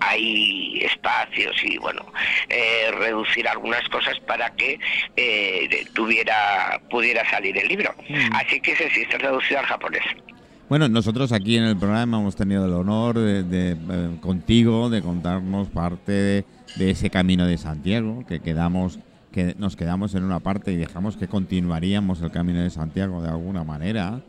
ahí 0.00 0.80
espacios 0.82 1.56
y 1.62 1.78
bueno 1.78 2.04
eh, 2.48 2.90
reducir 2.98 3.46
algunas 3.48 3.88
cosas 3.88 4.18
para 4.20 4.50
que 4.56 4.78
eh, 5.16 5.86
tuviera 5.94 6.80
pudiera 6.90 7.28
salir 7.30 7.56
el 7.56 7.68
libro. 7.68 7.94
Mm. 8.08 8.34
Así 8.34 8.60
que 8.60 8.72
ese 8.72 8.90
sí 8.90 9.02
está 9.02 9.18
traducido 9.18 9.60
al 9.60 9.66
japonés. 9.66 10.02
Bueno, 10.72 10.88
nosotros 10.88 11.32
aquí 11.32 11.58
en 11.58 11.64
el 11.64 11.76
programa 11.76 12.18
hemos 12.18 12.34
tenido 12.34 12.64
el 12.64 12.72
honor 12.72 13.18
de, 13.18 13.44
eh, 13.78 14.16
contigo 14.22 14.88
de 14.88 15.02
contarnos 15.02 15.68
parte 15.68 16.12
de, 16.12 16.44
de 16.76 16.90
ese 16.90 17.10
camino 17.10 17.46
de 17.46 17.58
Santiago, 17.58 18.24
que 18.26 18.40
quedamos 18.40 18.98
que 19.30 19.54
nos 19.58 19.76
quedamos 19.76 20.14
en 20.14 20.24
una 20.24 20.40
parte 20.40 20.72
y 20.72 20.76
dejamos 20.76 21.18
que 21.18 21.28
continuaríamos 21.28 22.22
el 22.22 22.30
camino 22.30 22.62
de 22.62 22.70
Santiago 22.70 23.20
de 23.20 23.28
alguna 23.28 23.64
manera. 23.64 24.22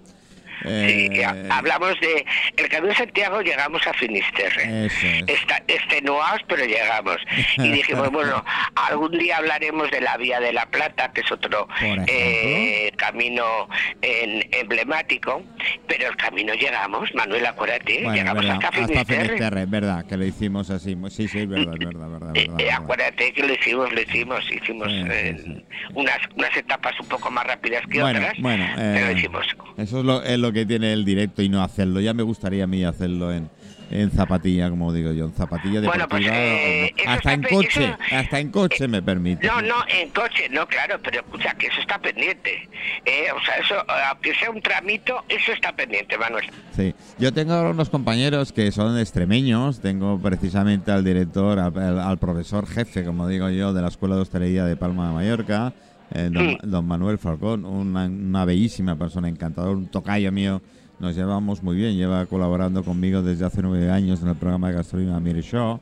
Sí, 0.61 1.09
Eh, 1.11 1.25
ha- 1.25 1.57
hablamos 1.57 1.99
de 1.99 2.25
el 2.57 2.69
Camino 2.69 2.89
de 2.93 2.95
Santiago, 2.99 3.41
llegamos 3.41 3.85
a 3.87 3.93
Finisterre. 3.93 4.85
Es. 4.85 4.93
Está, 5.27 5.61
extenuados, 5.67 6.41
pero 6.47 6.65
llegamos. 6.65 7.17
Y 7.57 7.71
dijimos, 7.71 8.09
bueno, 8.11 8.43
algún 8.75 9.11
día 9.17 9.37
hablaremos 9.37 9.89
de 9.91 10.01
la 10.01 10.17
Vía 10.17 10.39
de 10.39 10.53
la 10.53 10.65
Plata, 10.67 11.11
que 11.13 11.21
es 11.21 11.31
otro 11.31 11.67
eh, 12.07 12.91
camino 12.97 13.67
en- 14.01 14.47
emblemático, 14.51 15.43
pero 15.87 16.09
el 16.09 16.15
camino 16.17 16.53
llegamos, 16.53 17.13
Manuel, 17.13 17.45
acuérdate, 17.45 17.99
Bueno, 18.03 18.13
llegamos 18.15 18.43
verdad, 18.43 18.55
hasta 18.63 18.67
hasta 18.69 18.87
Finisterre. 18.87 19.23
Finisterre, 19.25 19.65
verdad, 19.65 20.05
que 20.07 20.17
lo 20.17 20.25
hicimos 20.25 20.69
así. 20.69 20.95
Sí, 21.09 21.27
sí, 21.27 21.45
verdad, 21.45 21.73
verdad, 21.79 22.09
verdad, 22.09 22.31
Eh, 22.37 22.47
verdad, 22.47 22.59
eh, 22.61 22.71
acuérdate 22.71 23.33
que 23.33 23.43
lo 23.43 23.53
hicimos, 23.53 23.91
lo 23.91 24.01
hicimos, 24.01 24.51
hicimos 24.51 24.87
Sí, 24.87 25.01
sí, 25.03 25.07
eh, 25.11 25.37
sí. 25.43 25.65
Unas, 25.93 26.17
unas 26.35 26.55
etapas 26.57 26.93
un 26.99 27.07
poco 27.07 27.29
más 27.31 27.45
rápidas 27.45 27.83
que 27.87 27.99
Bueno, 28.01 28.19
otras, 28.19 28.33
bueno, 28.39 28.65
pero 28.75 29.07
eh, 29.07 29.13
hicimos. 29.17 29.45
Eso 29.77 29.99
es 29.99 30.05
lo, 30.05 30.23
es 30.23 30.37
lo 30.43 30.53
que 30.53 30.65
tiene 30.67 30.93
el 30.93 31.03
directo 31.05 31.41
y 31.41 31.49
no 31.49 31.63
hacerlo. 31.63 31.99
Ya 31.99 32.13
me 32.13 32.21
gustaría 32.23 32.65
a 32.65 32.67
mí 32.67 32.83
hacerlo 32.83 33.33
en, 33.33 33.49
en 33.89 34.11
zapatilla, 34.11 34.69
como 34.69 34.91
digo 34.93 35.11
yo, 35.11 35.25
en 35.25 35.33
zapatilla 35.33 35.81
Bueno, 35.81 36.07
pues, 36.07 36.25
eh, 36.27 36.93
hasta 37.07 37.33
en 37.33 37.43
coche, 37.43 37.83
eso- 37.85 37.97
hasta 38.15 38.39
en 38.39 38.49
coche 38.51 38.87
me 38.87 39.01
permite. 39.01 39.45
No, 39.47 39.61
no, 39.61 39.75
en 39.87 40.09
coche, 40.09 40.47
no, 40.51 40.67
claro, 40.67 40.99
pero 41.03 41.21
escucha, 41.21 41.53
que 41.55 41.67
eso 41.67 41.79
está 41.81 41.97
pendiente. 41.99 42.69
¿eh? 43.05 43.25
O 43.35 43.43
sea, 43.45 43.55
eso, 43.57 43.75
aunque 44.09 44.33
sea 44.35 44.49
un 44.51 44.61
tramito, 44.61 45.23
eso 45.29 45.51
está 45.51 45.71
pendiente, 45.75 46.17
Manuel. 46.17 46.45
Sí, 46.75 46.93
yo 47.19 47.31
tengo 47.33 47.69
unos 47.69 47.89
compañeros 47.89 48.51
que 48.51 48.71
son 48.71 48.97
extremeños. 48.99 49.79
Tengo 49.81 50.19
precisamente 50.19 50.91
al 50.91 51.03
director, 51.03 51.59
al, 51.59 51.77
al- 51.77 51.99
al 51.99 52.17
profesor 52.17 52.67
jefe, 52.67 53.03
como 53.03 53.27
digo 53.27 53.49
yo, 53.49 53.73
de 53.73 53.81
la 53.81 53.87
Escuela 53.89 54.15
de 54.15 54.21
Hostelería 54.21 54.65
de 54.65 54.75
Palma 54.75 55.07
de 55.09 55.13
Mallorca, 55.13 55.73
eh, 56.13 56.29
don, 56.31 56.57
don 56.63 56.85
Manuel 56.85 57.17
Falcón, 57.17 57.65
una, 57.65 58.05
una 58.05 58.45
bellísima 58.45 58.95
persona, 58.95 59.27
encantador, 59.27 59.75
un 59.75 59.87
tocayo 59.87 60.31
mío 60.31 60.61
nos 60.99 61.15
llevamos 61.15 61.61
muy 61.61 61.75
bien, 61.75 61.97
lleva 61.97 62.25
colaborando 62.25 62.83
conmigo 62.83 63.21
desde 63.21 63.45
hace 63.45 63.61
nueve 63.61 63.91
años 63.91 64.21
en 64.21 64.29
el 64.29 64.35
programa 64.35 64.69
de 64.69 64.75
gastronomía 64.75 65.19
Mire 65.19 65.41
Show. 65.41 65.79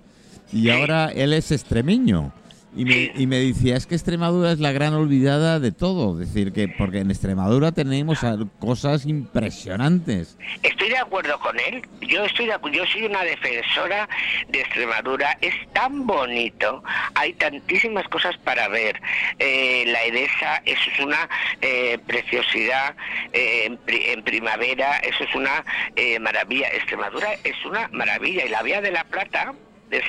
Y 0.51 0.69
ahora 0.69 1.11
él 1.11 1.33
es 1.33 1.51
extremeño. 1.51 2.33
Y 2.73 2.85
me, 2.85 3.11
y 3.15 3.27
me 3.27 3.35
decía, 3.37 3.75
es 3.75 3.85
que 3.85 3.95
Extremadura 3.95 4.51
es 4.53 4.59
la 4.59 4.71
gran 4.71 4.93
olvidada 4.93 5.59
de 5.59 5.73
todo. 5.73 6.17
Decir, 6.17 6.53
que 6.53 6.69
porque 6.69 6.99
en 6.99 7.11
Extremadura 7.11 7.73
tenemos 7.73 8.19
cosas 8.59 9.05
impresionantes. 9.05 10.37
Estoy 10.63 10.89
de 10.89 10.97
acuerdo 10.97 11.37
con 11.39 11.59
él. 11.59 11.81
Yo 12.01 12.23
estoy 12.23 12.45
de 12.45 12.53
yo 12.71 12.85
soy 12.85 13.03
una 13.03 13.23
defensora 13.23 14.07
de 14.49 14.61
Extremadura. 14.61 15.37
Es 15.41 15.53
tan 15.73 16.07
bonito. 16.07 16.81
Hay 17.15 17.33
tantísimas 17.33 18.07
cosas 18.07 18.37
para 18.37 18.69
ver. 18.69 19.01
Eh, 19.39 19.83
la 19.87 20.03
Edesa, 20.05 20.61
eso 20.65 20.89
es 20.93 20.99
una 21.01 21.29
eh, 21.61 21.97
preciosidad 22.07 22.95
eh, 23.33 23.63
en, 23.65 23.77
pri- 23.77 24.05
en 24.11 24.23
primavera. 24.23 24.97
Eso 24.99 25.25
es 25.25 25.35
una 25.35 25.65
eh, 25.97 26.19
maravilla. 26.19 26.69
Extremadura 26.69 27.33
es 27.43 27.65
una 27.65 27.89
maravilla 27.89 28.45
y 28.45 28.49
la 28.49 28.63
Vía 28.63 28.79
de 28.79 28.91
la 28.91 29.03
Plata. 29.03 29.53
Es 29.91 30.03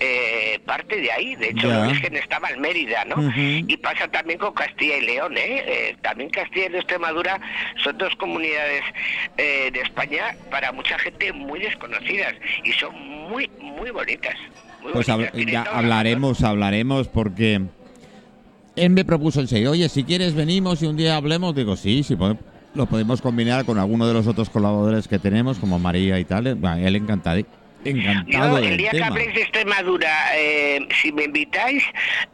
eh, 0.00 0.58
parte 0.66 1.00
de 1.00 1.12
ahí, 1.12 1.36
de 1.36 1.50
hecho 1.50 1.68
Ya. 1.68 1.84
el 1.84 1.90
origen 1.90 2.16
estaba 2.16 2.50
en 2.50 2.60
Mérida, 2.60 3.04
¿no? 3.04 3.16
Y 3.36 3.76
pasa 3.76 4.08
también 4.08 4.38
con 4.38 4.52
Castilla 4.52 4.96
y 4.98 5.06
León, 5.06 5.36
¿eh? 5.36 5.62
Eh, 5.66 5.96
también 6.02 6.28
Castilla 6.30 6.66
y 6.72 6.76
Extremadura 6.76 7.40
son 7.82 7.96
dos 7.98 8.14
comunidades 8.16 8.82
eh, 9.36 9.70
de 9.72 9.80
España 9.80 10.34
para 10.50 10.72
mucha 10.72 10.98
gente 10.98 11.32
muy 11.32 11.60
desconocidas 11.60 12.34
y 12.64 12.72
son 12.72 12.94
muy, 13.30 13.48
muy 13.60 13.90
bonitas. 13.90 14.34
muy 14.82 14.92
Pues 14.92 15.06
bonitas. 15.06 15.32
hab- 15.34 15.50
ya 15.52 15.64
la 15.64 15.70
hablaremos, 15.78 16.42
hablaremos 16.42 17.08
porque 17.08 17.60
él 18.76 18.90
me 18.90 19.04
propuso 19.04 19.40
enseguida, 19.40 19.70
oye, 19.70 19.88
si 19.88 20.04
quieres 20.04 20.34
venimos 20.34 20.82
y 20.82 20.86
un 20.86 20.96
día 20.96 21.16
hablemos. 21.16 21.54
Digo, 21.54 21.76
sí, 21.76 22.02
sí, 22.02 22.14
pode- 22.16 22.38
lo 22.74 22.86
podemos 22.86 23.20
combinar 23.20 23.64
con 23.64 23.78
alguno 23.78 24.06
de 24.06 24.14
los 24.14 24.26
otros 24.26 24.50
colaboradores 24.50 25.08
que 25.08 25.18
tenemos, 25.18 25.58
como 25.58 25.78
María 25.78 26.18
y 26.20 26.24
tal. 26.24 26.64
Va, 26.64 26.78
Él 26.78 26.94
encantado, 26.96 27.40
encantado 27.84 28.58
Yo, 28.60 28.64
el 28.68 28.76
día 28.76 28.90
que 28.90 29.02
habléis 29.04 29.34
de 29.34 29.42
Extremadura, 29.42 30.30
eh, 30.36 30.86
si 31.00 31.12
me 31.12 31.24
invitáis, 31.24 31.84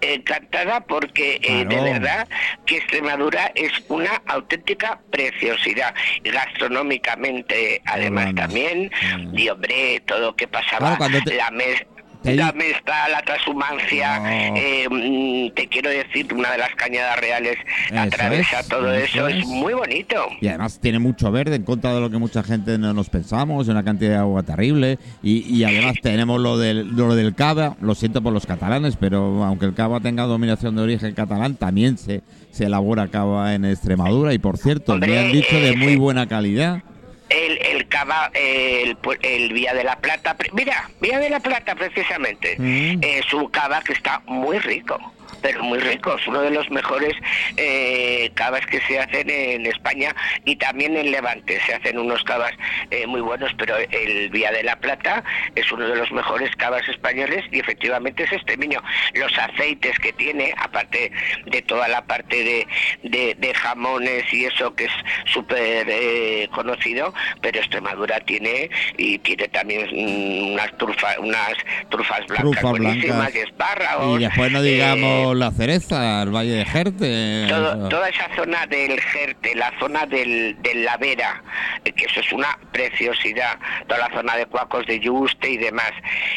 encantada, 0.01 0.81
porque 0.81 1.41
eh, 1.43 1.59
de 1.59 1.67
Claro. 1.67 1.85
verdad 1.85 2.29
que 2.67 2.79
Extremadura 2.79 3.53
es 3.55 3.71
una 3.89 4.23
auténtica 4.27 5.01
preciosidad. 5.11 5.95
Gastronómicamente, 6.23 7.83
además 7.85 8.35
también, 8.35 8.91
Mm. 9.19 9.39
y 9.39 9.49
hombre, 9.49 10.01
todo 10.07 10.19
lo 10.21 10.37
que 10.37 10.49
pasaba, 10.49 10.79
Claro, 10.79 10.97
cuando 10.99 11.21
te- 11.23 11.35
la 11.35 11.51
mes- 11.51 11.87
di- 12.33 12.59
mesta, 12.59 13.09
la 13.09 13.23
transhumancia, 13.23 14.19
No. 14.21 14.57
eh, 14.57 14.87
mm, 14.91 15.55
te 15.55 15.67
quiero 15.69 15.91
decir, 15.91 16.33
una 16.33 16.51
de 16.53 16.59
las 16.59 16.75
cañadas 16.75 17.19
reales 17.21 17.57
Eso 17.91 17.99
atraviesa 18.01 18.61
es, 18.61 18.69
todo 18.69 18.93
eso 18.95 19.29
es 19.29 19.37
es. 19.37 19.47
muy 19.47 19.75
bonito. 19.75 20.27
Y 20.41 20.49
además 20.49 20.79
tiene 20.81 20.99
mucho 20.99 21.31
verde 21.31 21.57
en 21.57 21.63
contra 21.65 21.95
de 21.95 22.01
lo 22.01 22.11
que 22.11 22.19
mucha 22.19 22.43
gente 22.43 22.79
no 22.79 22.93
nos 22.95 23.11
pensamos, 23.11 23.69
una 23.69 23.83
cantidad 23.85 24.11
de 24.13 24.17
agua 24.19 24.43
terrible. 24.43 24.99
Y, 25.23 25.41
y 25.55 25.65
además 25.65 25.97
tenemos 26.03 26.41
lo 26.41 26.59
del, 26.59 26.89
lo 26.97 27.15
del 27.15 27.35
cava, 27.35 27.77
lo 27.81 27.95
siento 27.95 28.23
por 28.23 28.33
los 28.33 28.47
catalanes, 28.47 28.97
pero 28.97 29.45
aunque 29.45 29.67
el 29.67 29.75
cava 29.75 30.01
tenga 30.01 30.25
dominación 30.25 30.77
de 30.77 30.83
origen 30.83 31.15
catalán, 31.15 31.57
también 31.57 31.99
se, 31.99 32.23
se 32.51 32.65
elabora 32.67 33.09
cava 33.09 33.55
en 33.55 33.65
Extremadura. 33.65 34.33
Y 34.33 34.39
por 34.39 34.57
cierto, 34.59 34.93
me 34.93 35.07
Hombre, 35.07 35.19
han 35.19 35.33
dicho 35.33 35.57
de 35.57 35.71
eh, 35.71 35.77
muy 35.77 35.97
buena 35.97 36.27
calidad. 36.27 36.83
El, 37.31 37.59
el 37.67 37.74
cava, 38.05 38.31
el, 38.35 39.53
Vía 39.53 39.75
de 39.75 39.85
la 39.85 39.97
Plata, 39.97 40.37
mira, 40.53 40.91
Vía 41.01 41.19
de 41.19 41.31
la 41.31 41.41
Plata 41.41 41.75
precisamente, 41.75 42.57
Mm. 42.59 43.01
es 43.03 43.33
un 43.33 43.49
cava 43.49 43.83
que 43.83 43.93
está 43.93 44.21
muy 44.27 44.59
rico, 44.59 44.99
pero 45.45 45.63
muy 45.63 45.79
rico, 45.79 46.17
es 46.19 46.27
uno 46.27 46.41
de 46.41 46.51
los 46.51 46.71
mejores 46.71 47.13
eh, 47.59 48.31
cavas 48.35 48.65
que 48.65 48.81
se 48.81 48.99
hacen 48.99 49.29
en 49.29 49.67
España 49.67 50.15
y 50.47 50.57
también 50.57 50.97
en 50.97 51.11
Levante, 51.11 51.61
se 51.67 51.75
hacen 51.75 51.99
unos 51.99 52.25
cavas 52.25 52.53
eh, 52.91 53.07
muy 53.07 53.21
buenos, 53.21 53.53
pero 53.59 53.77
el 53.77 54.31
Vía 54.31 54.51
de 54.53 54.63
la 54.63 54.77
Plata 54.77 55.23
es 55.55 55.71
uno 55.71 55.87
de 55.87 55.97
los 55.97 56.11
mejores 56.13 56.51
cavas 56.57 56.89
españoles 56.89 57.45
y 57.53 57.61
efectivamente 57.61 58.23
es 58.23 58.33
extremeño. 58.33 58.83
Los 59.13 59.37
aceites 59.39 59.99
que 59.99 60.15
tiene, 60.15 60.55
aparte 60.57 61.13
de 61.45 61.61
toda 61.61 61.89
la 61.89 62.01
parte 62.07 62.37
de, 62.43 62.67
de- 63.03 63.35
de 63.39 63.55
jamones 63.55 64.25
y 64.33 64.47
eso 64.47 64.75
que 64.75 64.85
es 64.87 64.93
súper 65.27 65.87
eh, 65.91 66.49
conocido, 66.53 67.13
pero 67.43 67.59
Extremadura 67.59 68.19
tiene 68.21 68.71
y 68.97 69.19
tiene 69.19 69.47
también 69.49 69.87
mm, 69.93 70.53
unas 70.55 70.75
trufas, 70.79 71.19
unas 71.19 71.53
trufas 71.91 72.27
blancas 72.29 72.63
buenísimas 72.63 73.17
blancas. 73.19 73.35
y 73.35 73.39
espárragos. 73.41 74.21
Y 74.21 74.25
después 74.25 74.51
no 74.51 74.63
la 75.35 75.51
cereza, 75.51 76.23
el 76.23 76.31
Valle 76.35 76.53
de 76.53 76.65
Jerte. 76.65 77.47
todo- 77.49 77.89
toda 77.89 78.09
esa 78.09 78.29
zona 78.35 78.67
del 78.67 79.01
Jerte, 79.01 79.55
la 79.55 79.73
zona 79.79 80.07
del, 80.07 80.57
del 80.63 80.85
La 80.85 80.97
Vera, 80.97 81.43
que 81.85 82.05
eso 82.05 82.21
es 82.21 82.33
una 82.33 82.59
preciosidad, 82.73 83.59
toda 83.87 84.09
la 84.09 84.15
zona 84.15 84.37
de 84.37 84.47
Cuacos 84.47 84.87
de 84.87 85.01
Yuste 85.01 85.51
y 85.51 85.57
demás. 85.57 85.93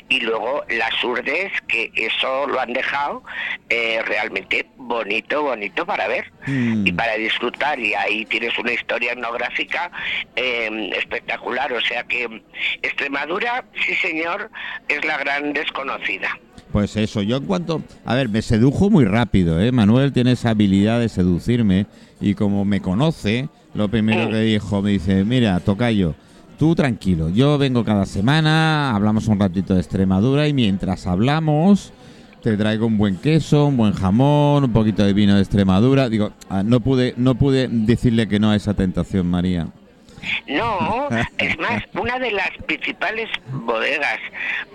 Y 0.10 0.20
luego 0.22 0.64
las 0.70 1.04
Urdes, 1.04 1.52
que 1.68 1.92
eso 1.96 2.48
lo 2.48 2.60
han 2.60 2.74
dejado 2.74 3.24
eh, 3.70 4.02
realmente 4.06 4.66
bonito, 4.78 5.44
bonito 5.44 5.86
para 5.86 6.08
ver 6.08 6.32
Mm. 6.48 6.88
y 6.88 6.92
para 6.94 7.16
disfrutar. 7.16 7.80
Y 7.80 7.94
ahí 7.94 8.26
tienes 8.26 8.58
una 8.58 8.72
historia 8.72 9.12
etnográfica 9.12 9.92
eh, 10.36 10.90
espectacular. 10.96 11.72
O 11.74 11.82
sea 11.82 12.04
que 12.04 12.42
Extremadura, 12.82 13.66
sí 13.86 13.96
señor, 13.96 14.50
es 14.88 15.04
la 15.06 15.18
gran 15.18 15.54
desconocida. 15.54 16.38
Pues 16.72 16.96
eso, 16.98 17.22
yo 17.22 17.38
en 17.38 17.44
cuanto... 17.46 17.82
A 18.06 18.16
ver, 18.16 18.30
me 18.30 18.42
sedujo 18.42 18.90
muy 18.90 19.06
rápido, 19.06 19.60
¿eh? 19.62 19.72
Manuel 19.72 20.12
tiene 20.12 20.34
esa 20.34 20.52
habilidad 20.52 21.00
de 21.00 21.10
seducirme 21.10 21.88
y 22.20 22.34
como 22.34 22.66
me 22.66 22.82
conoce, 22.82 23.50
lo 23.74 23.90
primero 23.90 24.30
que 24.30 24.42
dijo, 24.42 24.82
me 24.82 24.92
dice, 24.92 25.24
mira, 25.24 25.60
tocayo, 25.60 26.16
tú 26.60 26.76
tranquilo, 26.76 27.30
yo 27.30 27.58
vengo 27.58 27.84
cada 27.84 28.06
semana, 28.06 28.96
hablamos 28.96 29.28
un 29.28 29.40
ratito 29.40 29.74
de 29.74 29.80
Extremadura 29.80 30.48
y 30.48 30.54
mientras 30.54 31.08
hablamos 31.08 31.94
te 32.42 32.56
traigo 32.56 32.86
un 32.86 32.98
buen 32.98 33.18
queso, 33.18 33.66
un 33.66 33.78
buen 33.78 33.94
jamón, 33.94 34.64
un 34.64 34.72
poquito 34.72 35.04
de 35.04 35.14
vino 35.14 35.36
de 35.36 35.42
Extremadura. 35.42 36.08
Digo, 36.08 36.32
ah, 36.50 36.64
no 36.64 36.80
pude, 36.80 37.14
no 37.18 37.36
pude 37.36 37.68
decirle 37.68 38.28
que 38.28 38.40
no 38.40 38.52
a 38.52 38.56
esa 38.56 38.74
tentación, 38.74 39.28
María. 39.28 39.68
No, 40.48 41.10
es 41.38 41.58
más, 41.60 41.84
una 41.94 42.20
de 42.20 42.32
las 42.32 42.50
principales 42.66 43.30
bodegas 43.52 44.20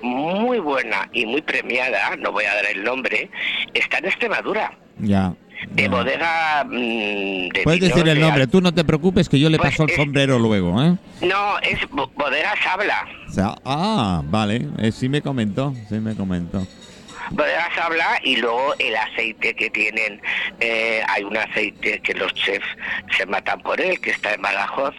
muy 0.02 0.58
buena 0.58 1.08
y 1.12 1.26
muy 1.26 1.42
premiada, 1.42 2.16
no 2.16 2.32
voy 2.32 2.44
a 2.44 2.54
dar 2.54 2.66
el 2.66 2.82
nombre, 2.84 3.30
está 3.74 3.98
en 3.98 4.06
Extremadura. 4.06 4.72
Ya. 4.98 5.34
De 5.70 5.88
bodega 5.88 6.64
mm, 6.64 7.48
de 7.50 7.60
Puedes 7.62 7.80
decir 7.80 8.06
el 8.08 8.20
nombre, 8.20 8.46
tú 8.48 8.60
no 8.60 8.74
te 8.74 8.84
preocupes 8.84 9.28
que 9.28 9.38
yo 9.38 9.48
le 9.48 9.58
Pues 9.58 9.70
paso 9.70 9.84
el 9.84 9.90
es- 9.90 9.96
sombrero 9.96 10.38
luego, 10.38 10.82
¿eh? 10.82 10.96
No, 11.22 11.58
es 11.60 11.78
bo- 11.90 12.10
bodega 12.16 12.52
Sabla. 12.64 13.06
Ah, 13.64 14.22
vale, 14.24 14.66
eh, 14.78 14.90
sí 14.90 15.08
me 15.08 15.22
comentó, 15.22 15.72
sí 15.88 15.94
me 16.00 16.14
comentó. 16.16 16.66
Bodega 17.32 17.68
Sabla 17.74 18.20
y 18.22 18.36
luego 18.36 18.74
el 18.78 18.94
aceite 18.96 19.54
que 19.54 19.70
tienen. 19.70 20.20
eh, 20.60 21.02
hay 21.08 21.24
un 21.24 21.36
aceite 21.36 22.00
que 22.00 22.14
los 22.14 22.32
chefs 22.34 22.66
se 23.16 23.26
matan 23.26 23.60
por 23.62 23.80
él, 23.80 24.00
que 24.00 24.10
está 24.10 24.34
en 24.34 24.42
Badajoz, 24.42 24.94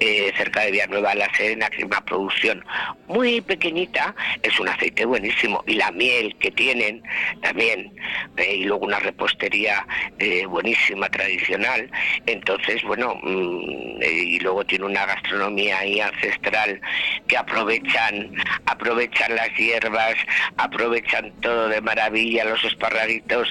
eh, 0.00 0.32
cerca 0.36 0.62
de 0.62 0.72
Villanueva 0.72 1.14
la 1.14 1.32
Serena, 1.34 1.68
que 1.70 1.78
es 1.78 1.84
una 1.84 2.04
producción 2.04 2.64
muy 3.06 3.40
pequeñita. 3.40 4.14
Es 4.42 4.58
un 4.60 4.68
aceite 4.68 5.04
buenísimo. 5.04 5.62
Y 5.66 5.74
la 5.74 5.90
miel 5.92 6.36
que 6.38 6.50
tienen 6.50 7.02
también. 7.42 7.92
eh, 8.36 8.56
y 8.56 8.64
luego 8.64 8.86
una 8.86 8.98
repostería 9.00 9.86
eh, 10.18 10.46
buenísima, 10.46 11.08
tradicional. 11.08 11.90
Entonces, 12.26 12.82
bueno, 12.84 13.14
mm, 13.22 14.02
eh, 14.02 14.10
y 14.10 14.38
luego 14.40 14.64
tiene 14.64 14.84
una 14.86 15.06
gastronomía 15.06 15.78
ahí 15.78 16.00
ancestral 16.00 16.80
que 17.26 17.36
aprovechan, 17.36 18.34
aprovechan 18.66 19.34
las 19.34 19.48
hierbas, 19.56 20.14
aprovechan 20.56 21.32
todo 21.40 21.67
de 21.68 21.80
maravilla, 21.80 22.44
los 22.44 22.62
esparraguitos, 22.64 23.48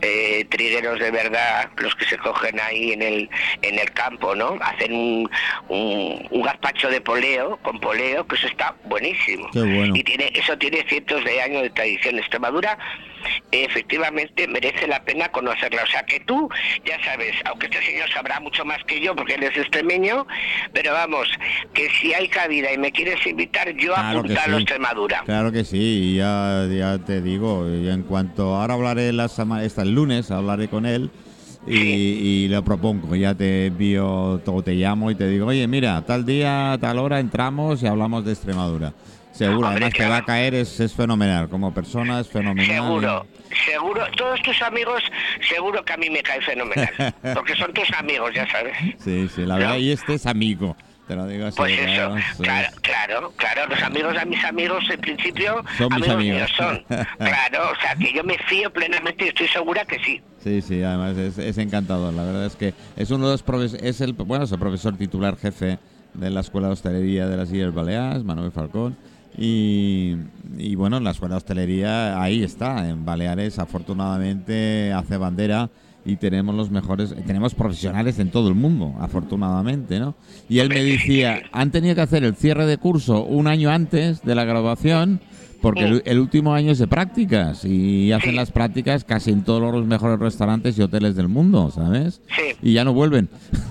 eh, 0.00 0.44
trigueros 0.48 0.98
de 0.98 1.10
verdad, 1.10 1.70
los 1.76 1.94
que 1.94 2.04
se 2.04 2.18
cogen 2.18 2.58
ahí 2.60 2.92
en 2.92 3.02
el, 3.02 3.30
en 3.62 3.78
el 3.78 3.90
campo, 3.92 4.34
¿no? 4.34 4.58
Hacen 4.60 4.92
un, 4.92 5.30
un, 5.68 6.28
un 6.30 6.42
gazpacho 6.42 6.88
de 6.88 7.00
poleo, 7.00 7.58
con 7.62 7.80
poleo, 7.80 8.26
que 8.26 8.36
eso 8.36 8.46
está 8.46 8.74
buenísimo. 8.84 9.48
Qué 9.52 9.60
bueno. 9.60 9.94
Y 9.96 10.02
tiene, 10.02 10.30
eso 10.34 10.56
tiene 10.58 10.84
cientos 10.88 11.24
de 11.24 11.40
años 11.40 11.62
de 11.62 11.70
tradición. 11.70 12.18
Extremadura 12.18 12.78
efectivamente 13.52 14.46
merece 14.48 14.86
la 14.86 15.02
pena 15.04 15.30
conocerla. 15.30 15.82
O 15.82 15.86
sea 15.86 16.02
que 16.04 16.20
tú, 16.20 16.48
ya 16.84 17.02
sabes, 17.04 17.34
aunque 17.44 17.66
este 17.66 17.82
señor 17.82 18.10
sabrá 18.10 18.40
mucho 18.40 18.64
más 18.64 18.78
que 18.84 19.00
yo 19.00 19.14
porque 19.14 19.34
él 19.34 19.42
es 19.42 19.56
extremeño, 19.56 20.26
pero 20.72 20.92
vamos, 20.92 21.28
que 21.74 21.88
si 22.00 22.14
hay 22.14 22.28
cabida 22.28 22.72
y 22.72 22.78
me 22.78 22.92
quieres 22.92 23.24
invitar, 23.26 23.70
yo 23.74 23.94
Claro 23.94 24.22
a. 24.26 24.60
Extremadura. 24.60 25.22
Claro 25.24 25.52
que 25.52 25.64
sí, 25.64 26.16
ya, 26.16 26.66
ya 26.70 26.98
te 26.98 27.20
digo, 27.22 27.68
y 27.68 27.88
en 27.88 28.02
cuanto 28.02 28.56
ahora 28.56 28.74
hablaré 28.74 29.12
la 29.12 29.28
semana, 29.28 29.64
esta 29.64 29.82
el 29.82 29.94
lunes, 29.94 30.30
hablaré 30.30 30.68
con 30.68 30.86
él 30.86 31.10
y, 31.66 31.74
y 31.74 32.48
le 32.48 32.62
propongo, 32.62 33.14
ya 33.16 33.34
te 33.34 33.66
envío, 33.66 34.40
todo 34.44 34.62
te 34.62 34.74
llamo 34.74 35.10
y 35.10 35.14
te 35.14 35.28
digo, 35.28 35.46
oye, 35.46 35.66
mira, 35.66 36.02
tal 36.04 36.24
día, 36.24 36.76
tal 36.80 36.98
hora 36.98 37.20
entramos 37.20 37.82
y 37.82 37.86
hablamos 37.86 38.24
de 38.24 38.32
Extremadura. 38.32 38.92
Seguro, 39.32 39.68
Hombre, 39.68 39.86
además 39.86 39.94
te 39.94 40.06
va 40.06 40.16
a 40.18 40.24
caer, 40.24 40.54
es, 40.54 40.80
es 40.80 40.92
fenomenal, 40.92 41.48
como 41.48 41.72
persona 41.72 42.20
es 42.20 42.28
fenomenal. 42.28 42.66
Seguro, 42.66 43.26
seguro, 43.64 44.06
todos 44.16 44.42
tus 44.42 44.60
amigos, 44.62 45.02
seguro 45.48 45.84
que 45.84 45.92
a 45.92 45.96
mí 45.96 46.10
me 46.10 46.22
cae 46.22 46.40
fenomenal, 46.42 47.14
porque 47.34 47.54
son 47.56 47.72
tus 47.72 47.90
amigos, 47.96 48.32
ya 48.34 48.46
sabes. 48.50 48.76
Sí, 48.98 49.28
sí, 49.34 49.46
la 49.46 49.56
verdad, 49.56 49.70
¿No? 49.74 49.78
y 49.78 49.92
este 49.92 50.14
es 50.14 50.26
amigo. 50.26 50.76
Te 51.06 51.16
lo 51.16 51.26
digo 51.26 51.46
así. 51.46 51.56
Pues 51.56 51.76
eso, 51.76 52.14
claro, 52.38 52.68
claro, 52.82 53.32
claro, 53.34 53.66
los 53.68 53.82
amigos 53.82 54.14
de 54.14 54.26
mis 54.26 54.44
amigos 54.44 54.84
en 54.90 55.00
principio 55.00 55.64
Son 55.76 55.88
mis 55.96 56.08
amigos 56.08 56.36
míos 56.36 56.50
son. 56.56 56.84
Claro, 57.18 57.72
o 57.72 57.80
sea 57.80 57.96
que 57.96 58.12
yo 58.12 58.22
me 58.22 58.38
fío 58.38 58.72
plenamente 58.72 59.24
y 59.24 59.28
estoy 59.28 59.48
segura 59.48 59.84
que 59.84 59.98
sí. 60.04 60.22
Sí, 60.38 60.62
sí, 60.62 60.80
además 60.84 61.16
es, 61.16 61.36
es 61.38 61.58
encantador. 61.58 62.14
La 62.14 62.22
verdad 62.22 62.46
es 62.46 62.54
que 62.54 62.74
es 62.96 63.10
uno 63.10 63.26
de 63.26 63.32
los 63.32 63.42
profesores, 63.42 63.82
es 63.84 64.00
el, 64.00 64.12
bueno, 64.12 64.44
es 64.44 64.52
el 64.52 64.60
profesor 64.60 64.96
titular 64.96 65.36
jefe 65.36 65.80
de 66.14 66.30
la 66.30 66.40
Escuela 66.40 66.68
de 66.68 66.74
Hostelería 66.74 67.26
de 67.26 67.36
las 67.36 67.52
Illes 67.52 67.74
Baleares, 67.74 68.22
Manuel 68.22 68.52
Falcón. 68.52 68.96
Y, 69.40 70.16
y 70.58 70.74
bueno, 70.74 71.00
la 71.00 71.12
Escuela 71.12 71.36
de 71.36 71.38
Hostelería 71.38 72.22
ahí 72.22 72.42
está, 72.42 72.88
en 72.90 73.06
Baleares 73.06 73.58
afortunadamente 73.58 74.92
hace 74.92 75.16
bandera 75.16 75.70
y 76.04 76.16
tenemos 76.16 76.54
los 76.54 76.70
mejores, 76.70 77.14
tenemos 77.26 77.54
profesionales 77.54 78.18
en 78.18 78.30
todo 78.30 78.48
el 78.48 78.54
mundo, 78.54 78.94
afortunadamente, 79.00 79.98
¿no? 79.98 80.14
Y 80.48 80.58
él 80.58 80.68
me 80.68 80.82
decía, 80.82 81.42
han 81.52 81.70
tenido 81.70 81.94
que 81.94 82.00
hacer 82.02 82.24
el 82.24 82.36
cierre 82.36 82.66
de 82.66 82.78
curso 82.78 83.24
un 83.24 83.46
año 83.46 83.70
antes 83.70 84.22
de 84.22 84.34
la 84.34 84.44
graduación 84.44 85.20
porque 85.60 85.84
el, 85.84 86.02
el 86.06 86.18
último 86.18 86.54
año 86.54 86.72
es 86.72 86.78
de 86.78 86.86
prácticas 86.86 87.64
y 87.64 88.12
hacen 88.12 88.30
Sí. 88.30 88.36
las 88.36 88.50
prácticas 88.52 89.04
casi 89.04 89.30
en 89.30 89.44
todos 89.44 89.72
los 89.72 89.86
mejores 89.86 90.18
restaurantes 90.18 90.78
y 90.78 90.82
hoteles 90.82 91.16
del 91.16 91.28
mundo, 91.28 91.70
¿sabes? 91.70 92.20
Sí. 92.36 92.56
Y 92.62 92.72
ya 92.74 92.84
no 92.84 92.92
vuelven. 92.92 93.28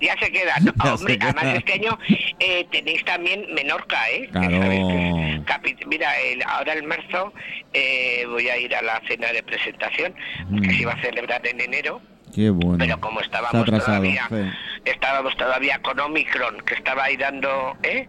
Ya 0.00 0.16
se 0.18 0.30
queda. 0.32 0.54
No, 0.62 0.72
Ya 0.84 0.94
hombre, 0.94 1.14
se 1.14 1.18
queda. 1.18 1.30
además 1.30 1.56
este 1.58 1.72
año 1.74 1.98
eh, 2.40 2.66
tenéis 2.70 3.04
también 3.04 3.44
Menorca, 3.54 3.98
¿eh? 4.10 4.28
Claro. 4.30 5.44
Mira, 5.86 6.20
el- 6.20 6.42
ahora 6.46 6.74
en 6.74 6.86
marzo 6.86 7.32
eh, 7.72 8.24
voy 8.28 8.48
a 8.48 8.56
ir 8.58 8.74
a 8.74 8.82
la 8.82 9.00
cena 9.08 9.32
de 9.32 9.42
presentación 9.42 10.14
que 10.62 10.70
se 10.70 10.82
iba 10.82 10.92
a 10.92 11.00
celebrar 11.00 11.46
en 11.46 11.60
enero. 11.60 12.00
Qué 12.34 12.50
bueno. 12.50 12.78
Pero 12.78 13.00
como 13.00 13.20
estábamos 13.20 13.54
atrasado, 13.62 13.98
todavía, 14.02 14.26
sí. 14.28 14.90
estábamos 14.90 15.36
todavía 15.36 15.78
con 15.82 16.00
Omicron, 16.00 16.56
que 16.66 16.74
estaba 16.74 17.04
ahí 17.04 17.16
dando, 17.16 17.76
¿eh? 17.84 18.08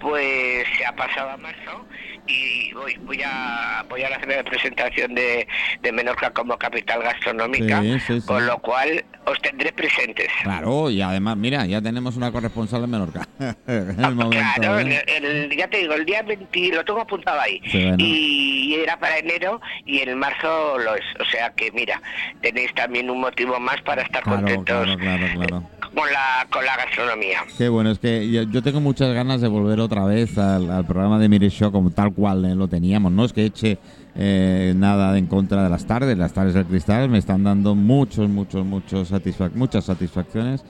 pues 0.00 0.66
se 0.76 0.84
ha 0.86 0.92
pasado 0.96 1.30
a 1.30 1.36
marzo 1.36 1.86
y 2.30 2.72
voy, 2.72 2.96
voy 3.02 3.20
a 3.24 3.84
voy 3.88 4.02
a 4.02 4.10
la 4.10 4.20
cena 4.20 4.36
de 4.36 4.44
presentación 4.44 5.14
de, 5.14 5.46
de 5.82 5.92
Menorca 5.92 6.30
como 6.30 6.56
capital 6.56 7.02
gastronómica, 7.02 7.80
Sí, 7.82 7.98
sí, 8.06 8.20
sí. 8.20 8.26
con 8.26 8.46
lo 8.46 8.58
cual 8.58 9.04
os 9.26 9.40
tendré 9.42 9.72
presentes. 9.72 10.28
Claro, 10.42 10.90
y 10.90 11.02
además, 11.02 11.36
mira, 11.36 11.66
ya 11.66 11.80
tenemos 11.82 12.16
una 12.16 12.30
corresponsal 12.32 12.84
en 12.84 12.90
Menorca. 12.90 13.26
en 13.66 14.04
el 14.04 14.14
momento. 14.14 14.44
Claro, 14.56 14.78
¿eh? 14.80 15.02
el- 15.06 15.24
el- 15.24 15.56
ya 15.56 15.68
te 15.68 15.78
digo, 15.78 15.94
el 15.94 16.04
día 16.04 16.22
20 16.22 16.68
lo 16.74 16.84
tengo 16.84 17.00
apuntado 17.00 17.40
ahí. 17.40 17.60
Bueno. 17.72 17.96
Y 17.98 18.74
era 18.74 18.98
para 18.98 19.18
enero 19.18 19.60
y 19.84 19.98
en 20.00 20.18
marzo 20.18 20.78
lo 20.78 20.94
es. 20.94 21.04
O 21.20 21.24
sea 21.24 21.50
que 21.54 21.70
mira, 21.72 22.00
tenéis 22.40 22.72
también 22.74 23.10
un 23.10 23.20
motivo 23.20 23.58
más 23.58 23.80
para 23.82 24.02
estar 24.02 24.22
Claro, 24.22 24.38
contentos 24.38 24.96
claro, 24.96 24.98
claro, 24.98 25.26
claro. 25.34 25.62
Con 25.94 26.10
la 26.12 26.46
con 26.50 26.64
la 26.64 26.76
gastronomía. 26.76 27.38
Qué 27.58 27.68
bueno, 27.68 27.90
es 27.90 27.98
que 27.98 28.30
yo, 28.30 28.42
yo 28.44 28.62
tengo 28.62 28.80
muchas 28.80 29.12
ganas 29.14 29.40
de 29.40 29.48
volver 29.48 29.80
otra 29.80 30.04
vez 30.04 30.36
al, 30.38 30.70
al 30.70 30.84
programa 30.86 31.18
de 31.18 31.28
Mire 31.28 31.50
Show 31.50 31.72
como 31.72 31.90
tal 31.90 32.12
cual 32.12 32.44
eh, 32.44 32.54
lo 32.54 32.68
teníamos. 32.68 33.12
No 33.12 33.24
es 33.24 33.32
que 33.32 33.44
eche 33.46 33.78
eh, 34.16 34.72
nada 34.76 35.16
en 35.18 35.26
contra 35.26 35.62
de 35.62 35.70
las 35.70 35.86
tardes, 35.86 36.16
las 36.18 36.32
tardes 36.32 36.54
del 36.54 36.66
cristal 36.66 37.08
me 37.08 37.18
están 37.18 37.44
dando 37.44 37.74
muchos, 37.74 38.28
muchos, 38.28 38.64
muchos 38.64 39.08
satisfac 39.08 39.54
muchas 39.54 39.84
satisfacciones. 39.84 40.64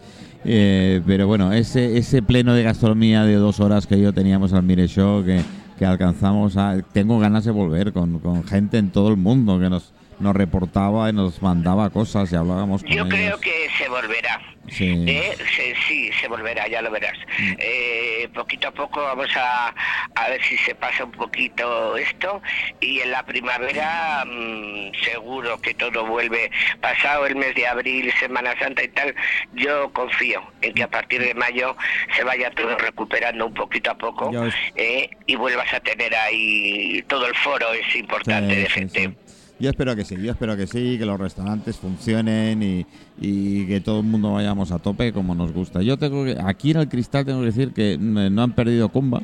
Eh, 0.45 1.03
pero 1.07 1.27
bueno, 1.27 1.53
ese, 1.53 1.99
ese 1.99 2.23
pleno 2.23 2.55
de 2.55 2.63
gastronomía 2.63 3.25
de 3.25 3.35
dos 3.35 3.61
horas 3.61 3.87
que 3.87 4.01
yo 4.01 4.13
teníamos 4.15 4.55
al 4.55 4.63
Mire 4.63 4.87
Show, 4.89 5.23
que, 5.25 5.43
que 5.79 5.85
alcanzamos, 5.85 6.57
a, 6.57 6.79
tengo 6.93 7.19
ganas 7.19 7.45
de 7.45 7.51
volver 7.51 7.93
con, 7.93 8.19
con 8.21 8.43
gente 8.45 8.79
en 8.79 8.91
todo 8.91 9.11
el 9.11 9.19
mundo 9.19 9.59
que 9.61 9.69
nos, 9.69 9.93
nos 10.19 10.35
reportaba 10.35 11.11
y 11.11 11.13
nos 11.13 11.43
mandaba 11.43 11.91
cosas 11.91 12.33
y 12.33 12.37
hablábamos 12.37 12.83
con 12.83 12.91
Yo 12.91 13.05
ellos. 13.05 13.09
creo 13.11 13.39
que 13.41 13.51
se 13.77 13.89
volverá. 13.91 14.41
Sí. 14.71 15.05
¿eh? 15.07 15.37
Se- 15.57 15.75
sí, 15.89 16.11
se 16.21 16.29
volverá, 16.29 16.67
ya 16.69 16.81
lo 16.83 16.91
verás. 16.91 17.17
Eh, 17.59 18.29
poquito 18.35 18.69
a 18.69 18.71
poco 18.73 19.03
vamos 19.03 19.29
a, 19.37 19.75
a 20.15 20.29
ver 20.29 20.43
si 20.45 20.57
se 20.59 20.75
pasa 20.75 21.05
un 21.05 21.13
poquito 21.13 21.97
esto 21.97 22.41
y 22.81 23.01
en 23.01 23.11
la 23.11 23.25
primavera 23.25 24.25
mm, 24.27 24.93
seguro 25.05 25.61
que 25.61 25.75
todo 25.75 26.07
vuelve. 26.07 26.51
Pasado 26.81 27.27
el 27.27 27.37
mes 27.37 27.55
de 27.55 27.67
abril, 27.67 28.13
Semana 28.21 28.57
Santa 28.59 28.83
y 28.85 28.89
tal, 28.89 29.15
yo 29.55 29.93
confío 29.93 30.43
en 30.63 30.73
que 30.75 30.83
a 30.85 30.89
partir 30.89 31.21
de 31.21 31.35
mayo 31.35 31.77
se 32.17 32.23
vaya 32.25 32.51
todo 32.53 32.77
recuperando 32.79 33.47
un 33.47 33.55
poquito 33.55 33.91
a 33.91 33.99
poco 33.99 34.31
¿eh? 34.77 35.11
y 35.27 35.35
vuelvas 35.37 35.73
a 35.75 35.81
tener 35.81 36.15
ahí 36.15 37.03
todo 37.09 37.27
el 37.27 37.35
foro, 37.37 37.73
es 37.73 37.97
importante, 37.97 38.55
Sí, 38.55 38.61
de 38.63 38.69
gente. 38.69 39.01
sí. 39.01 39.15
Yo 39.61 39.69
espero 39.69 39.95
que 39.95 40.07
sí, 40.07 40.17
yo 40.17 40.33
espero 40.33 40.57
que 40.57 40.67
sí, 40.67 40.97
que 40.99 41.05
los 41.05 41.21
restaurantes 41.21 41.77
funcionen 41.77 42.87
y, 43.21 43.67
que 43.67 43.83
todo 43.85 44.01
el 44.01 44.07
mundo 44.07 44.33
vayamos 44.33 44.73
a 44.73 44.79
tope 44.79 45.13
como 45.13 45.35
nos 45.35 45.53
gusta. 45.53 45.83
Yo 45.83 45.99
tengo 45.99 46.25
que, 46.25 46.39
aquí 46.43 46.71
en 46.71 46.79
el 46.79 46.89
Cristal 46.89 47.27
tengo 47.27 47.41
que 47.41 47.47
decir 47.47 47.73
que 47.75 47.99
mm, 47.99 48.35
no 48.35 48.43
han 48.43 48.53
perdido 48.53 48.89
Cumba. 48.89 49.23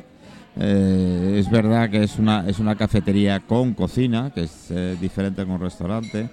Eh, 0.59 1.37
es 1.39 1.49
verdad 1.49 1.89
que 1.89 2.03
es 2.03 2.19
una, 2.19 2.47
es 2.47 2.59
una 2.59 2.75
cafetería 2.75 3.39
con 3.39 3.73
cocina, 3.73 4.31
que 4.33 4.43
es 4.43 4.67
eh, 4.69 4.95
diferente 5.01 5.43
que 5.43 5.51
un 5.51 5.59
restaurante. 5.59 6.29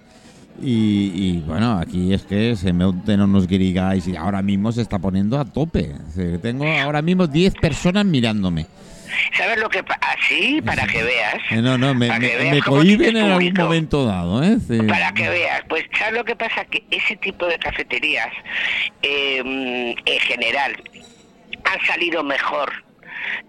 Y, 0.62 1.40
bueno, 1.40 1.78
aquí 1.78 2.12
es 2.12 2.22
que 2.22 2.54
se 2.54 2.72
monten 2.72 3.20
unos 3.22 3.48
guirigais 3.48 4.06
y 4.06 4.16
ahora 4.16 4.40
mismo 4.40 4.70
se 4.70 4.82
está 4.82 4.98
poniendo 4.98 5.38
a 5.38 5.44
tope. 5.44 5.92
Tengo 6.42 6.64
ahora 6.64 7.02
mismo 7.02 7.26
10 7.26 7.54
personas 7.54 8.04
mirándome. 8.04 8.66
¿Sabes 9.36 9.58
lo 9.58 9.68
que 9.68 9.82
pasa? 9.82 10.00
Así, 10.02 10.60
para 10.62 10.86
que 10.86 11.02
veas. 11.02 11.34
Eh, 11.50 11.56
no, 11.56 11.76
no, 11.78 11.94
me, 11.94 12.08
me- 12.18 12.18
veas 12.36 12.54
me 12.54 12.62
cohiben 12.62 13.16
en 13.16 13.30
algún 13.32 13.52
momento 13.54 14.04
dado. 14.06 14.42
¿eh? 14.44 14.56
Sí. 14.66 14.78
Para 14.86 15.12
que 15.12 15.28
veas, 15.28 15.62
pues 15.68 15.84
¿sabes 15.98 16.14
lo 16.14 16.24
que 16.24 16.36
pasa? 16.36 16.64
Que 16.66 16.84
ese 16.90 17.16
tipo 17.16 17.46
de 17.46 17.58
cafeterías, 17.58 18.28
eh, 19.02 19.94
en 20.06 20.20
general, 20.20 20.76
han 21.64 21.86
salido 21.86 22.22
mejor, 22.22 22.83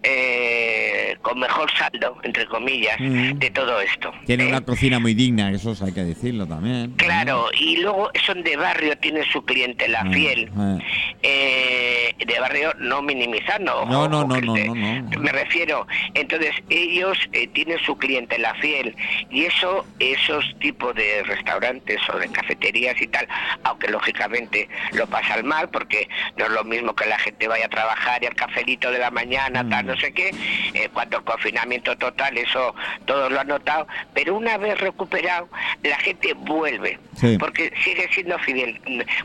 eh, 0.04 1.18
con 1.22 1.40
mejor 1.40 1.70
saldo, 1.78 2.18
entre 2.24 2.46
comillas, 2.48 3.00
Mm. 3.00 3.34
de 3.40 3.50
todo 3.52 3.80
esto. 3.82 4.12
Tiene 4.26 4.46
¿eh? 4.46 4.50
una 4.50 4.62
cocina 4.62 5.00
muy 5.00 5.14
digna, 5.14 5.52
eso 5.52 5.76
hay 5.84 5.92
que 5.92 6.04
decirlo 6.04 6.48
también. 6.48 6.92
Claro, 6.98 7.48
y 7.60 7.78
luego 7.78 8.10
son 8.26 8.44
de 8.44 8.56
barrio, 8.56 8.98
tienen 8.98 9.24
su 9.32 9.44
clientela 9.44 10.02
Ah, 10.06 10.10
fiel. 10.12 10.50
ah. 10.58 10.78
Eh, 11.24 12.14
de 12.26 12.40
barrio 12.40 12.74
no 12.80 13.02
minimizando. 13.02 13.86
No, 13.86 14.08
no, 14.08 14.26
no, 14.26 14.40
no, 14.40 14.56
no, 14.56 14.76
no. 14.76 15.20
Me 15.20 15.32
refiero, 15.32 15.88
entonces 16.14 16.52
ellos 16.70 17.18
eh, 17.34 17.48
tienen 17.48 17.80
su 17.80 17.98
clientela 17.98 18.54
fiel 18.56 18.96
y 19.32 19.46
eso, 19.46 19.86
esos 20.00 20.44
tipos 20.60 20.94
de 20.96 21.24
restaurantes 21.24 21.98
o 22.14 22.18
de 22.18 22.30
cafeterías 22.30 23.00
y 23.02 23.08
tal, 23.08 23.28
aunque 23.64 23.90
lógicamente 23.90 24.70
lo 24.94 25.08
pasan 25.08 25.46
mal 25.46 25.70
porque 25.70 26.08
no 26.38 26.46
es 26.46 26.52
lo 26.52 26.64
mismo 26.64 26.94
que 26.96 27.06
la 27.08 27.18
gente 27.20 27.48
vaya 27.48 27.66
a 27.66 27.70
trabajar 27.70 28.22
y 28.24 28.28
al 28.28 28.36
cafelito 28.36 28.92
de 28.92 29.00
la 29.00 29.12
mañana. 29.12 29.65
Tal, 29.70 29.86
no 29.88 29.98
sé 29.98 30.12
qué, 30.14 30.30
eh, 30.74 30.90
cuando 30.94 31.18
el 31.18 31.24
confinamiento 31.24 31.96
total, 31.98 32.38
eso 32.38 32.74
todos 33.06 33.32
lo 33.32 33.40
han 33.40 33.48
notado, 33.48 33.88
pero 34.14 34.36
una 34.36 34.58
vez 34.58 34.80
recuperado, 34.80 35.48
la 35.84 35.98
gente 36.00 36.34
vuelve, 36.34 37.00
Sí. 37.16 37.38
porque 37.40 37.72
sigue 37.84 38.08
siendo 38.14 38.38
fidel, 38.40 38.80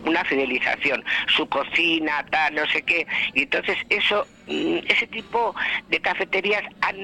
una 0.06 0.24
fidelización, 0.24 1.02
su 1.36 1.46
cocina, 1.48 2.24
tal, 2.30 2.54
no 2.54 2.66
sé 2.72 2.82
qué, 2.82 3.06
y 3.34 3.42
entonces 3.42 3.76
eso, 3.88 4.26
mm, 4.46 4.78
ese 4.88 5.06
tipo 5.08 5.54
de 5.90 6.00
cafeterías 6.00 6.62
han, 6.82 6.96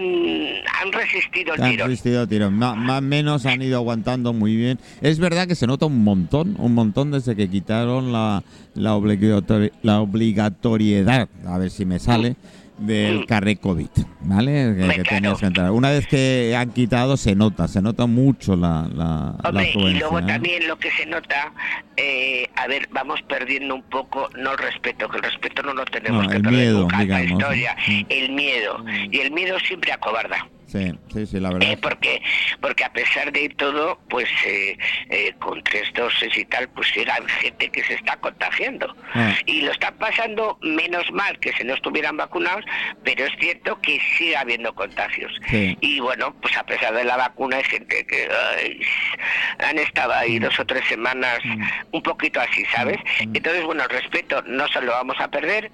han 0.83 0.93
resistido 0.93 1.55
el 1.55 1.63
Han 1.63 1.71
tirón. 1.71 1.89
resistido 1.89 2.27
tirón. 2.29 2.55
Más, 2.55 2.77
más 2.77 3.03
menos 3.03 3.47
han 3.47 3.63
ido 3.63 3.77
aguantando 3.79 4.33
muy 4.33 4.57
bien. 4.57 4.79
Es 5.01 5.19
verdad 5.19 5.47
que 5.47 5.55
se 5.55 5.67
nota 5.67 5.87
un 5.87 6.03
montón, 6.05 6.57
un 6.59 6.75
montón 6.75 7.11
desde 7.11 7.35
que 7.37 7.49
quitaron 7.49 8.13
la, 8.13 8.43
la, 8.75 8.95
obligatori- 8.97 9.73
la 9.83 10.01
obligatoriedad, 10.01 11.29
a 11.47 11.59
ver 11.59 11.71
si 11.71 11.85
me 11.85 11.99
sale, 11.99 12.37
del 12.79 13.21
Mm. 13.21 13.25
carré 13.27 13.57
COVID, 13.57 13.89
¿vale? 14.21 14.75
Que, 14.77 14.97
que 14.97 15.03
tenías 15.05 15.39
que 15.39 15.47
entrar. 15.47 15.71
Una 15.71 15.91
vez 15.91 16.07
que 16.07 16.55
han 16.57 16.71
quitado, 16.73 17.17
se 17.17 17.35
nota, 17.35 17.69
se 17.69 17.81
nota 17.81 18.07
mucho 18.07 18.55
la, 18.57 18.89
la, 18.95 19.35
la 19.43 19.49
Hombre, 19.49 19.65
y 19.65 19.69
afluencia, 19.71 20.01
luego 20.01 20.19
¿eh? 20.19 20.23
también 20.27 20.69
lo 20.69 20.79
que 20.79 20.91
se 20.93 21.07
nota, 21.07 21.53
eh, 21.97 22.49
a 22.57 22.67
ver, 22.67 22.89
vamos 22.93 23.21
perdiendo 23.23 23.75
un 23.77 23.83
poco, 23.85 24.29
no 24.37 24.53
el 24.53 24.59
respeto, 24.59 25.09
que 25.09 25.17
el 25.17 25.23
respeto 25.23 25.63
no 25.63 25.73
lo 25.75 25.85
tenemos 25.87 26.25
No, 26.25 26.29
que 26.31 26.37
el 26.37 26.43
perder 26.43 26.59
miedo, 26.61 26.81
nunca 26.81 27.03
en 27.03 27.09
la 27.09 27.19
digamos, 27.21 27.41
historia. 27.43 27.77
Mm. 27.89 28.01
el 28.09 28.33
miedo, 28.33 28.85
y 29.11 29.19
el 29.21 29.31
miedo 29.33 29.59
siempre 29.61 29.93
acobarda. 29.93 30.47
Sí, 30.67 30.93
sí, 31.13 31.27
sí, 31.27 31.39
la 31.41 31.51
verdad. 31.53 31.71
Eh, 31.71 31.79
porque 31.81 32.21
porque 32.61 32.85
a 32.85 32.93
pesar 32.93 33.31
de 33.33 33.49
todo 33.51 34.01
pues 34.09 34.29
eh, 34.45 34.77
eh, 35.11 35.33
con 35.39 35.63
tres 35.63 35.93
dosis 35.95 36.37
y 36.37 36.45
tal 36.47 36.69
pues 36.71 36.93
llega 36.95 37.17
gente 37.41 37.69
que 37.71 37.85
se 37.85 37.95
está 37.95 38.17
contagiando 38.17 38.95
Ah. 39.15 39.35
y 39.47 39.63
lo 39.63 39.71
están 39.73 39.95
pasando 39.99 40.59
menos 40.63 41.11
mal 41.13 41.39
que 41.39 41.53
si 41.53 41.63
no 41.65 41.75
estuvieran 41.75 42.17
vacunados 42.17 42.65
pero 43.05 43.25
es 43.27 43.33
cierto 43.39 43.81
que 43.81 44.01
sigue 44.19 44.37
habiendo 44.37 44.75
contagios 44.75 45.33
Sí. 45.51 45.77
y 45.81 46.01
bueno 46.01 46.35
pues 46.43 46.57
a 46.57 46.65
pesar 46.67 46.95
de 46.95 47.05
la 47.05 47.17
vacuna 47.17 47.59
hay 47.59 47.65
gente 47.65 48.05
que 48.07 48.29
ay, 48.59 48.81
han 49.61 49.79
estado 49.79 50.13
ahí 50.15 50.39
dos 50.39 50.59
o 50.59 50.67
tres 50.67 50.85
semanas 50.89 51.39
un 51.93 52.03
poquito 52.03 52.41
así 52.41 52.65
sabes 52.75 52.99
entonces 53.21 53.63
bueno 53.65 53.85
el 53.85 53.91
respeto 53.91 54.43
no 54.47 54.67
se 54.69 54.81
lo 54.83 54.93
vamos 54.93 55.17
a 55.21 55.29
perder 55.31 55.71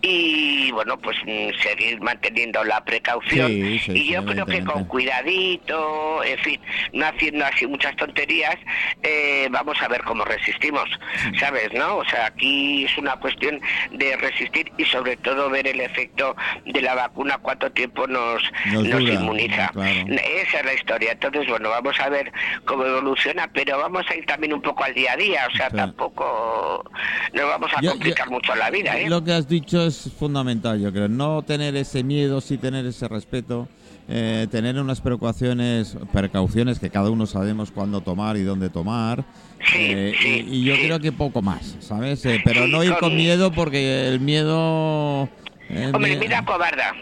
y 0.00 0.70
bueno 0.72 0.98
pues 0.98 1.16
mm, 1.26 1.50
seguir 1.62 2.00
manteniendo 2.00 2.62
la 2.64 2.84
precaución 2.84 3.48
Sí, 3.48 3.78
sí, 3.80 3.92
y 3.92 4.12
yo. 4.12 4.24
Creo 4.32 4.46
que 4.46 4.64
con 4.64 4.84
cuidadito, 4.86 6.22
en 6.24 6.38
fin, 6.38 6.60
no 6.92 7.06
haciendo 7.06 7.44
así 7.46 7.66
muchas 7.66 7.94
tonterías, 7.96 8.56
eh, 9.02 9.48
vamos 9.50 9.80
a 9.82 9.88
ver 9.88 10.02
cómo 10.02 10.24
resistimos, 10.24 10.88
¿sabes? 11.38 11.72
¿No? 11.74 11.96
O 11.98 12.04
sea, 12.04 12.26
aquí 12.26 12.84
es 12.84 12.96
una 12.98 13.16
cuestión 13.16 13.60
de 13.92 14.16
resistir 14.16 14.70
y 14.76 14.84
sobre 14.84 15.16
todo 15.16 15.50
ver 15.50 15.66
el 15.66 15.80
efecto 15.80 16.34
de 16.66 16.80
la 16.82 16.94
vacuna, 16.94 17.38
cuánto 17.38 17.70
tiempo 17.70 18.06
nos, 18.06 18.42
Nos 18.72 18.84
nos 18.88 19.00
dura, 19.00 19.14
inmuniza. 19.14 19.68
claro. 19.68 19.90
Esa 20.08 20.58
es 20.60 20.64
la 20.64 20.74
historia. 20.74 21.12
Entonces, 21.12 21.46
bueno, 21.48 21.70
vamos 21.70 21.98
a 22.00 22.08
ver 22.08 22.32
cómo 22.64 22.84
evoluciona, 22.84 23.48
pero 23.52 23.78
vamos 23.78 24.04
a 24.10 24.14
ir 24.16 24.26
también 24.26 24.52
un 24.52 24.62
poco 24.62 24.84
al 24.84 24.94
día 24.94 25.12
a 25.12 25.16
día, 25.16 25.48
o 25.52 25.56
sea, 25.56 25.70
tampoco 25.70 26.84
nos 27.32 27.44
vamos 27.48 27.70
a 27.76 27.80
Yo- 27.80 27.90
complicar 27.92 28.26
yo- 28.26 28.32
mucho 28.32 28.54
la 28.54 28.70
vida, 28.70 28.98
¿eh? 28.98 29.08
Lo 29.08 29.22
que 29.24 29.32
has 29.32 29.48
dicho 29.48 29.84
es 29.86 30.10
fundamental, 30.18 30.80
yo 30.80 30.92
creo. 30.92 31.08
No 31.08 31.42
tener 31.42 31.76
ese 31.76 32.02
miedo, 32.02 32.40
sí 32.40 32.58
tener 32.58 32.86
ese 32.86 33.08
respeto, 33.08 33.68
eh, 34.08 34.46
tener 34.50 34.78
unas 34.78 35.00
precauciones, 35.00 35.96
precauciones 36.12 36.78
que 36.78 36.90
cada 36.90 37.10
uno 37.10 37.26
sabemos 37.26 37.70
cuándo 37.70 38.00
tomar 38.00 38.36
y 38.36 38.42
dónde 38.42 38.70
tomar. 38.70 39.24
Sí, 39.72 39.76
eh, 39.78 40.14
sí, 40.20 40.46
y, 40.48 40.56
y 40.58 40.64
yo 40.64 40.76
sí. 40.76 40.82
creo 40.84 41.00
que 41.00 41.12
poco 41.12 41.42
más, 41.42 41.76
¿sabes? 41.80 42.24
Eh, 42.24 42.40
pero 42.44 42.66
no 42.68 42.82
ir 42.84 42.94
con 42.96 43.14
miedo 43.16 43.52
porque 43.52 44.08
el 44.08 44.20
miedo... 44.20 45.28
el 45.68 45.94
Hombre, 45.94 46.16
mie- 46.16 46.20
mira 46.20 46.44
cobarda. 46.44 46.94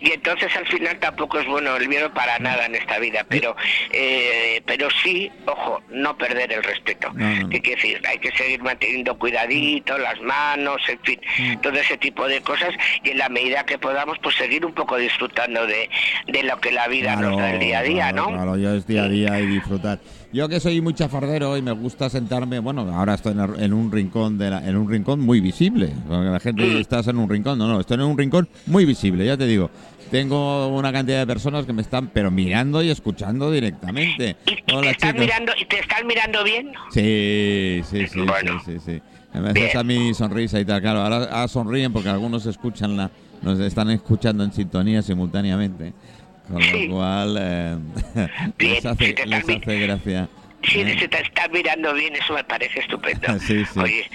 Y 0.00 0.12
entonces 0.12 0.50
al 0.56 0.66
final 0.66 0.98
tampoco 0.98 1.38
es 1.38 1.46
bueno 1.46 1.76
el 1.76 1.88
miedo 1.88 2.12
para 2.14 2.38
nada 2.38 2.66
en 2.66 2.74
esta 2.74 2.98
vida, 2.98 3.24
pero 3.28 3.54
eh, 3.92 4.62
pero 4.66 4.88
sí, 5.02 5.30
ojo, 5.46 5.80
no 5.90 6.16
perder 6.16 6.52
el 6.52 6.62
respeto. 6.62 7.10
No, 7.14 7.28
no, 7.28 7.40
no. 7.42 7.48
¿Qué 7.50 7.60
quiere 7.60 7.80
decir? 7.82 8.00
Hay 8.08 8.18
que 8.18 8.30
seguir 8.32 8.62
manteniendo 8.62 9.18
cuidadito, 9.18 9.98
las 9.98 10.20
manos, 10.22 10.76
en 10.88 10.98
fin, 11.00 11.20
Mm. 11.38 11.60
todo 11.60 11.74
ese 11.74 11.96
tipo 11.98 12.26
de 12.26 12.40
cosas 12.40 12.70
y 13.04 13.10
en 13.10 13.18
la 13.18 13.28
medida 13.28 13.64
que 13.64 13.78
podamos, 13.78 14.18
pues 14.22 14.36
seguir 14.36 14.64
un 14.64 14.72
poco 14.72 14.96
disfrutando 14.96 15.66
de, 15.66 15.88
de 16.28 16.42
lo 16.44 16.58
que 16.60 16.72
la 16.72 16.88
vida 16.88 17.16
nos 17.16 17.36
da 17.36 17.52
el 17.52 17.60
día 17.60 17.78
a 17.80 17.82
día, 17.82 18.12
claro, 18.12 18.30
¿no? 18.30 18.36
Claro, 18.36 18.56
yo 18.56 18.74
es 18.74 18.86
día 18.86 19.04
a 19.04 19.08
día 19.08 19.38
y 19.40 19.46
disfrutar. 19.46 19.98
Yo 20.32 20.48
que 20.48 20.60
soy 20.60 20.80
muy 20.80 20.94
chafardero 20.94 21.56
y 21.56 21.62
me 21.62 21.72
gusta 21.72 22.08
sentarme, 22.08 22.60
bueno, 22.60 22.82
ahora 22.94 23.14
estoy 23.14 23.32
en, 23.58 23.72
un 23.72 23.90
rincón 23.90 24.38
de 24.38 24.50
la- 24.50 24.64
en 24.66 24.76
un 24.76 24.88
rincón 24.88 25.20
muy 25.20 25.40
visible. 25.40 25.90
Porque 26.08 26.30
la 26.30 26.38
gente 26.40 26.62
Mm. 26.64 26.76
estás 26.78 27.08
en 27.08 27.18
un 27.18 27.28
rincón, 27.28 27.58
no, 27.58 27.66
no, 27.66 27.80
estoy 27.80 27.96
en 27.96 28.02
un 28.02 28.16
rincón 28.16 28.48
muy 28.66 28.84
visible, 28.84 29.26
ya 29.26 29.36
te 29.36 29.46
digo. 29.46 29.70
Tengo 30.10 30.68
una 30.68 30.92
cantidad 30.92 31.18
de 31.20 31.26
personas 31.26 31.66
que 31.66 31.72
me 31.72 31.82
están 31.82 32.08
pero 32.08 32.30
mirando 32.30 32.82
y 32.82 32.90
escuchando 32.90 33.50
directamente. 33.50 34.36
¿Y, 34.46 34.52
y 34.52 34.56
te 34.62 34.74
Hola 34.74 34.90
están 34.90 35.16
mirando 35.18 35.52
y 35.60 35.64
te 35.66 35.78
están 35.78 36.06
mirando 36.06 36.42
bien? 36.42 36.72
Sí, 36.92 37.80
sí, 37.88 38.06
sí, 38.08 38.20
Bueno. 38.20 38.60
sí, 38.64 38.78
sí, 38.78 38.80
sí. 38.84 39.02
Me 39.38 39.50
haces 39.50 39.76
a 39.76 39.84
mi 39.84 40.12
sonrisa 40.12 40.58
y 40.58 40.64
tal. 40.64 40.80
Claro, 40.80 41.00
ahora, 41.02 41.46
sonríen 41.46 41.92
porque 41.92 42.08
algunos 42.08 42.44
escuchan 42.46 42.96
la, 42.96 43.10
nos 43.42 43.60
están 43.60 43.90
escuchando 43.90 44.42
en 44.42 44.52
sintonía 44.52 45.02
simultáneamente. 45.02 45.92
Con 46.50 46.60
Sí. 46.62 46.86
lo 46.88 46.94
cual 46.96 47.36
eh, 47.40 47.76
Bien, 48.58 48.72
les, 48.74 48.86
hace, 48.86 49.06
si 49.06 49.14
te 49.14 49.26
les 49.26 49.44
hace 49.48 49.78
gracia. 49.78 50.28
Sí, 50.64 50.80
Eh, 50.80 50.96
si 50.98 51.06
te 51.06 51.22
están 51.22 51.52
mirando 51.52 51.94
bien, 51.94 52.16
eso 52.16 52.34
me 52.34 52.42
parece 52.42 52.80
estupendo. 52.80 53.38
Sí, 53.38 53.64
sí. 53.72 53.78
Oye, 53.78 54.10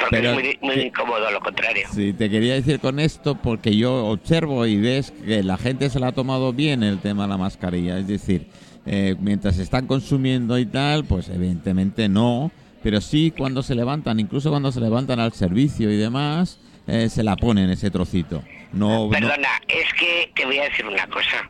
porque 0.00 0.16
Pero 0.16 0.30
es 0.30 0.34
muy, 0.34 0.58
muy 0.62 0.74
que- 0.76 0.86
incómodo 0.86 1.30
lo 1.30 1.40
contrario. 1.40 1.86
Sí, 1.92 2.12
te 2.12 2.28
quería 2.30 2.54
decir 2.54 2.80
con 2.80 2.98
esto 2.98 3.34
porque 3.36 3.76
yo 3.76 4.06
observo 4.06 4.66
y 4.66 4.76
ves 4.78 5.12
que 5.24 5.42
la 5.42 5.56
gente 5.58 5.90
se 5.90 6.00
la 6.00 6.08
ha 6.08 6.12
tomado 6.12 6.52
bien 6.52 6.82
el 6.82 6.98
tema 6.98 7.24
de 7.24 7.28
la 7.28 7.36
mascarilla. 7.38 7.98
Es 7.98 8.08
decir, 8.08 8.46
eh, 8.86 9.14
mientras 9.20 9.58
están 9.58 9.86
consumiendo 9.86 10.58
y 10.58 10.66
tal, 10.66 11.04
pues 11.04 11.28
evidentemente 11.28 12.08
no. 12.08 12.50
Pero 12.82 13.00
sí 13.02 13.32
cuando 13.36 13.62
se 13.62 13.74
levantan, 13.74 14.18
incluso 14.20 14.50
cuando 14.50 14.72
se 14.72 14.80
levantan 14.80 15.20
al 15.20 15.32
servicio 15.34 15.90
y 15.92 15.96
demás, 15.96 16.58
eh, 16.86 17.08
se 17.10 17.22
la 17.22 17.36
ponen 17.36 17.68
ese 17.70 17.90
trocito. 17.90 18.42
No, 18.72 19.04
no- 19.06 19.10
Perdona, 19.10 19.48
es 19.68 19.92
que 19.94 20.30
te 20.34 20.44
voy 20.44 20.58
a 20.58 20.64
decir 20.64 20.86
una 20.86 21.06
cosa. 21.08 21.48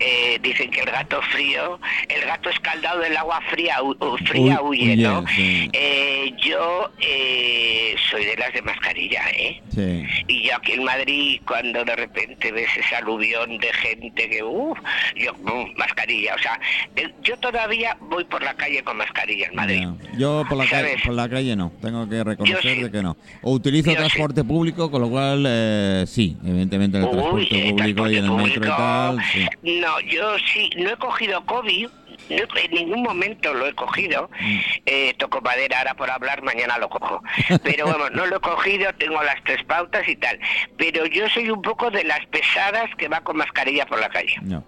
Eh, 0.00 0.38
dicen 0.42 0.70
que 0.70 0.80
el 0.80 0.86
gato 0.90 1.20
frío, 1.30 1.78
el 2.08 2.24
gato 2.24 2.50
escaldado 2.50 3.00
del 3.00 3.16
agua 3.16 3.40
fría, 3.50 3.76
fría 4.26 4.60
Hu- 4.60 4.68
huye, 4.68 4.96
¿no? 4.96 5.24
sí. 5.28 5.68
Eh, 5.72 6.32
yo 6.44 6.90
eh, 7.00 7.94
soy 8.10 8.24
de 8.24 8.36
las 8.36 8.52
de 8.52 8.62
mascarilla, 8.62 9.22
¿eh? 9.36 9.60
sí. 9.74 10.04
Y 10.28 10.48
yo 10.48 10.56
aquí 10.56 10.72
en 10.72 10.84
Madrid, 10.84 11.40
cuando 11.46 11.84
de 11.84 11.96
repente 11.96 12.50
ves 12.52 12.68
ese 12.76 12.94
aluvión 12.96 13.58
de 13.58 13.72
gente 13.74 14.28
que, 14.28 14.42
uff, 14.42 14.78
yo, 15.16 15.32
mm, 15.34 15.76
mascarilla, 15.76 16.34
o 16.34 16.38
sea, 16.38 16.58
eh, 16.96 17.08
yo 17.22 17.36
todavía 17.38 17.96
voy 18.00 18.24
por 18.24 18.42
la 18.42 18.54
calle 18.54 18.82
con 18.82 18.96
mascarilla 18.96 19.46
en 19.48 19.54
Madrid. 19.54 19.86
Yo 20.16 20.44
por 20.48 20.58
la, 20.58 20.66
calle, 20.66 20.96
por 21.04 21.14
la 21.14 21.28
calle 21.28 21.54
no, 21.56 21.72
tengo 21.80 22.08
que 22.08 22.22
reconocer 22.24 22.74
sí. 22.76 22.82
de 22.82 22.90
que 22.90 23.02
no. 23.02 23.16
O 23.42 23.52
utilizo 23.52 23.90
Yo 23.90 23.96
transporte 23.96 24.44
público, 24.44 24.90
con 24.90 25.00
lo 25.02 25.08
cual 25.10 25.44
eh, 25.46 26.04
sí, 26.06 26.36
evidentemente 26.48 26.98
el 26.98 27.04
transporte 27.04 27.30
público 27.30 27.54
y 27.54 27.58
en 27.60 27.66
el 27.68 27.76
transporte 27.76 28.12
metro 28.20 28.34
y 28.34 28.52
público, 28.58 28.76
tal. 28.76 29.18
Sí. 29.32 29.48
No, 29.80 30.00
yo 30.00 30.36
sí, 30.52 30.70
no 30.76 30.90
he 30.90 30.96
cogido 30.96 31.44
COVID. 31.46 31.88
no 32.30 32.36
en 32.56 32.70
ningún 32.72 33.02
momento 33.02 33.54
lo 33.54 33.66
he 33.66 33.74
cogido. 33.74 34.28
Mm. 34.40 34.58
Eh, 34.86 35.14
toco 35.18 35.40
madera 35.40 35.78
ahora 35.78 35.94
por 35.94 36.10
hablar, 36.10 36.42
mañana 36.42 36.76
lo 36.78 36.88
cojo. 36.88 37.22
Pero 37.62 37.86
bueno, 37.86 38.10
no 38.10 38.26
lo 38.26 38.36
he 38.36 38.40
cogido, 38.40 38.92
tengo 38.98 39.22
las 39.22 39.42
tres 39.44 39.62
pautas 39.64 40.06
y 40.08 40.16
tal. 40.16 40.38
Pero 40.76 41.06
yo 41.06 41.28
soy 41.28 41.50
un 41.50 41.62
poco 41.62 41.90
de 41.90 42.04
las 42.04 42.24
pesadas 42.26 42.90
que 42.96 43.08
va 43.08 43.20
con 43.22 43.36
mascarilla 43.36 43.86
por 43.86 44.00
la 44.00 44.08
calle. 44.08 44.34
No. 44.42 44.64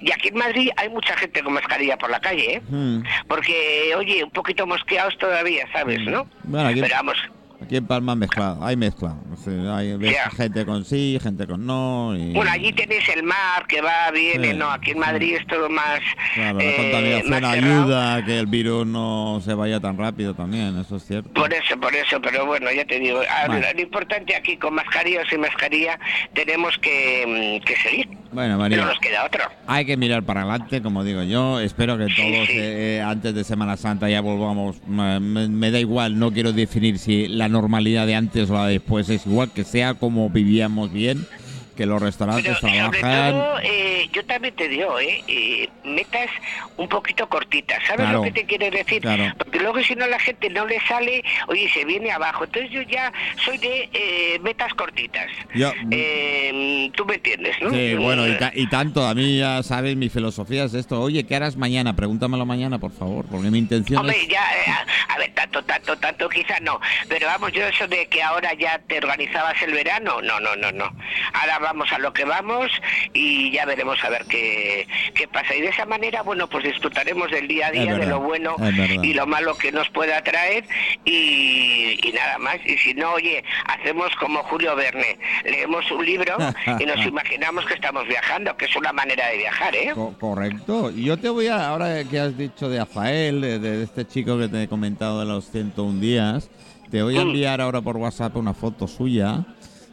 Y 0.00 0.10
aquí 0.10 0.28
en 0.28 0.34
Madrid 0.36 0.70
hay 0.76 0.88
mucha 0.88 1.16
gente 1.16 1.42
con 1.44 1.52
mascarilla 1.52 1.96
por 1.96 2.10
la 2.10 2.18
calle, 2.20 2.54
¿eh? 2.56 2.62
Mm. 2.68 3.02
Porque, 3.28 3.94
oye, 3.96 4.24
un 4.24 4.30
poquito 4.30 4.66
mosqueados 4.66 5.16
todavía, 5.18 5.64
¿sabes, 5.72 6.00
no? 6.00 6.28
Bueno, 6.42 6.68
aquí- 6.68 6.80
Pero 6.80 6.94
vamos, 6.96 7.16
Aquí 7.62 7.76
en 7.76 7.86
Palma 7.86 8.14
mezclado, 8.14 8.64
hay 8.64 8.76
mezcla. 8.76 9.14
O 9.32 9.36
sea, 9.36 9.78
hay 9.78 9.98
Ya. 9.98 10.30
gente 10.30 10.64
con 10.66 10.84
sí, 10.84 11.18
gente 11.22 11.46
con 11.46 11.64
no. 11.66 12.14
Y, 12.16 12.32
bueno, 12.32 12.50
allí 12.50 12.72
tenéis 12.72 13.08
el 13.08 13.22
mar 13.22 13.66
que 13.66 13.80
va, 13.80 14.10
viene, 14.12 14.50
Sí, 14.52 14.56
¿no? 14.58 14.70
Aquí 14.70 14.90
en. 14.90 14.98
Madrid 14.98 15.36
es 15.40 15.46
todo 15.46 15.68
más... 15.68 16.00
Claro, 16.34 16.58
la 16.58 16.64
eh, 16.64 16.76
contaminación 16.76 17.30
más 17.42 17.52
ayuda 17.54 18.14
a 18.16 18.24
que 18.24 18.38
el 18.38 18.46
virus 18.46 18.86
no 18.86 19.40
se 19.44 19.54
vaya 19.54 19.80
tan 19.80 19.96
rápido 19.96 20.34
también, 20.34 20.78
eso 20.78 20.96
es 20.96 21.04
cierto. 21.06 21.30
Por 21.32 21.52
eso, 21.52 21.78
por 21.80 21.94
eso, 21.94 22.20
pero 22.20 22.44
bueno, 22.46 22.70
ya 22.72 22.84
te 22.84 22.98
digo, 23.00 23.20
Vale. 23.48 23.72
lo 23.74 23.80
importante 23.80 24.34
aquí 24.36 24.56
con 24.56 24.74
mascarilla 24.74 25.22
o 25.22 25.26
sin 25.26 25.40
mascarilla 25.40 25.98
tenemos 26.34 26.76
que, 26.78 27.60
mm, 27.60 27.64
que 27.64 27.76
seguir, 27.76 28.08
Bueno, 28.36 28.52
no 28.52 28.58
María, 28.58 28.84
nos 28.84 28.98
queda 28.98 29.24
otro. 29.24 29.44
hay 29.66 29.86
que 29.86 29.96
mirar 29.96 30.22
para 30.22 30.42
adelante, 30.42 30.82
como 30.82 31.02
digo 31.02 31.22
yo. 31.22 31.58
Espero 31.58 31.96
que 31.96 32.06
Sí, 32.08 32.12
todos 32.16 32.46
sí. 32.48 32.52
eh, 32.56 33.02
antes 33.02 33.34
de 33.34 33.42
Semana 33.44 33.78
Santa 33.78 34.10
ya 34.10 34.20
volvamos. 34.20 34.76
Me, 34.86 35.18
me- 35.20 35.48
me 35.48 35.70
da 35.70 35.80
igual, 35.80 36.18
no 36.18 36.30
quiero 36.30 36.52
definir 36.52 36.98
si 36.98 37.28
la 37.28 37.48
normalidad 37.48 38.06
de 38.06 38.14
antes 38.14 38.50
o 38.50 38.54
la 38.54 38.66
de 38.66 38.72
después 38.74 39.08
es 39.08 39.26
igual, 39.26 39.50
que 39.54 39.64
sea 39.64 39.94
como 39.94 40.28
vivíamos 40.28 40.92
bien, 40.92 41.26
que 41.76 41.86
los 41.86 41.96
Pero 41.98 42.06
restaurantes 42.06 42.58
sobre 42.58 42.72
trabajan. 42.78 43.32
todo, 43.32 43.58
eh, 43.62 44.08
yo 44.12 44.24
también 44.26 44.54
te 44.56 44.68
digo, 44.68 44.98
eh, 44.98 45.22
eh, 45.28 45.68
metas 45.84 46.28
un 46.76 46.88
poquito 46.88 47.28
cortitas, 47.28 47.78
¿sabes 47.86 48.02
Claro, 48.06 48.18
lo 48.18 48.22
que 48.24 48.32
te 48.32 48.44
quiero 48.46 48.70
decir? 48.70 49.00
claro. 49.02 49.32
Porque 49.38 49.60
luego 49.60 49.80
si 49.82 49.94
no 49.94 50.06
la 50.06 50.18
gente 50.18 50.50
no 50.50 50.66
le 50.66 50.80
sale, 50.86 51.22
oye, 51.48 51.68
se 51.72 51.84
viene 51.84 52.10
abajo. 52.10 52.44
Entonces 52.44 52.70
yo 52.72 52.82
ya 52.82 53.12
soy 53.44 53.58
de 53.58 53.88
eh, 53.92 54.38
metas 54.42 54.72
cortitas. 54.74 55.26
Yo- 55.54 55.72
Eh, 55.90 56.90
Tú 56.94 57.04
me 57.04 57.16
entiendes, 57.16 57.56
¿no? 57.60 57.70
Sí, 57.70 57.94
bueno, 57.94 58.26
y, 58.26 58.36
ta- 58.38 58.52
y 58.54 58.66
tanto, 58.68 59.06
a 59.06 59.14
mí 59.14 59.38
ya 59.38 59.62
sabes, 59.62 59.96
mi 59.96 60.08
filosofía 60.08 60.64
es 60.64 60.72
esto. 60.74 61.00
Oye, 61.00 61.26
¿qué 61.26 61.36
harás 61.36 61.56
mañana? 61.56 61.94
Pregúntamelo 61.94 62.46
mañana, 62.46 62.78
por 62.78 62.92
favor, 62.92 63.26
porque 63.30 63.50
mi 63.50 63.58
intención 63.58 64.00
Hombre, 64.00 64.16
es... 64.22 64.28
ya, 64.28 64.40
eh, 64.40 64.70
a, 64.70 65.14
a 65.14 65.18
ver, 65.18 65.32
tanto, 65.34 65.62
tanto, 65.64 65.96
tanto 65.98 66.28
quizás 66.28 66.60
no. 66.62 66.80
Pero 67.08 67.26
vamos, 67.26 67.52
yo 67.52 67.66
eso 67.66 67.86
de 67.88 68.06
que 68.06 68.22
ahora 68.22 68.54
ya 68.54 68.78
te 68.86 68.98
organizabas 68.98 69.60
el 69.62 69.72
verano, 69.72 70.22
no, 70.22 70.40
no, 70.40 70.56
no, 70.56 70.72
no. 70.72 70.90
Ahora 71.34 71.58
vamos 71.66 71.92
a 71.92 71.98
lo 71.98 72.12
que 72.12 72.24
vamos 72.24 72.70
y 73.12 73.50
ya 73.50 73.64
veremos 73.66 74.02
a 74.04 74.08
ver 74.10 74.24
qué, 74.26 74.86
qué 75.14 75.26
pasa. 75.26 75.54
Y 75.54 75.60
de 75.62 75.68
esa 75.68 75.84
manera, 75.84 76.22
bueno, 76.22 76.48
pues 76.48 76.62
disfrutaremos 76.64 77.28
del 77.30 77.48
día 77.48 77.66
a 77.68 77.70
día, 77.72 77.94
de 77.96 78.06
lo 78.06 78.20
bueno 78.20 78.54
y 79.02 79.14
lo 79.14 79.26
malo 79.26 79.56
que 79.58 79.72
nos 79.72 79.88
pueda 79.90 80.22
traer 80.22 80.64
y, 81.04 81.98
y 82.06 82.12
nada 82.12 82.38
más. 82.38 82.58
Y 82.64 82.76
si 82.78 82.94
no, 82.94 83.12
oye, 83.12 83.42
hacemos 83.66 84.14
como 84.16 84.42
Julio 84.44 84.76
Verne, 84.76 85.18
leemos 85.44 85.90
un 85.90 86.04
libro 86.04 86.36
y 86.78 86.84
nos 86.86 87.04
imaginamos 87.12 87.64
que 87.66 87.74
estamos 87.74 88.06
viajando, 88.06 88.56
que 88.56 88.66
es 88.66 88.76
una 88.76 88.92
manera 88.92 89.26
de 89.28 89.38
viajar, 89.38 89.74
¿eh? 89.74 89.90
Co- 89.94 90.14
correcto. 90.18 90.90
Yo 90.90 91.16
te 91.16 91.28
voy 91.28 91.48
a, 91.48 91.68
ahora 91.68 92.04
que 92.04 92.20
has 92.20 92.36
dicho 92.38 92.68
de 92.68 92.78
Azael, 92.80 93.40
de, 93.40 93.58
de 93.58 93.82
este 93.82 94.06
chico 94.06 94.38
que 94.38 94.48
te 94.48 94.62
he 94.62 94.68
comentado 94.68 95.20
de 95.20 95.26
los 95.26 95.50
101 95.50 96.00
días, 96.00 96.50
te 96.90 97.02
voy 97.02 97.16
a 97.16 97.24
Mm. 97.24 97.28
enviar 97.28 97.60
ahora 97.60 97.80
por 97.80 97.96
WhatsApp 97.96 98.36
una 98.36 98.54
foto 98.54 98.86
suya 98.86 99.44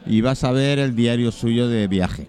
y 0.06 0.20
vas 0.20 0.44
a 0.44 0.52
ver 0.52 0.78
el 0.78 0.94
diario 0.94 1.32
suyo 1.32 1.68
de 1.68 1.86
viaje. 1.88 2.26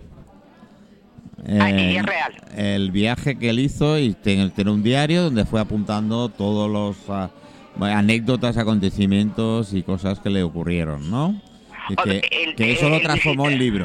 Ah, 1.59 1.69
Eh, 1.69 1.97
es 1.97 2.03
real. 2.05 2.33
El 2.55 2.91
viaje 2.91 3.35
que 3.37 3.49
él 3.49 3.59
hizo 3.59 3.99
y 3.99 4.13
tiene, 4.13 4.51
un 4.71 4.81
diario 4.83 5.23
donde 5.23 5.45
fue 5.45 5.59
apuntando 5.61 6.29
todos 6.29 6.69
los 6.71 6.97
ah, 7.09 7.29
bueno, 7.75 7.97
anécdotas, 7.97 8.57
acontecimientos 8.57 9.73
y 9.73 9.83
cosas 9.83 10.19
que 10.19 10.29
le 10.29 10.41
ocurrieron, 10.43 11.09
¿no? 11.11 11.39
Y 11.89 11.95
que, 11.95 12.01
Hombre, 12.01 12.21
el- 12.31 12.55
que 12.55 12.71
eso 12.71 12.89
lo 12.89 12.95
el 12.95 13.03
transformó 13.03 13.47
en 13.49 13.59
visita- 13.59 13.75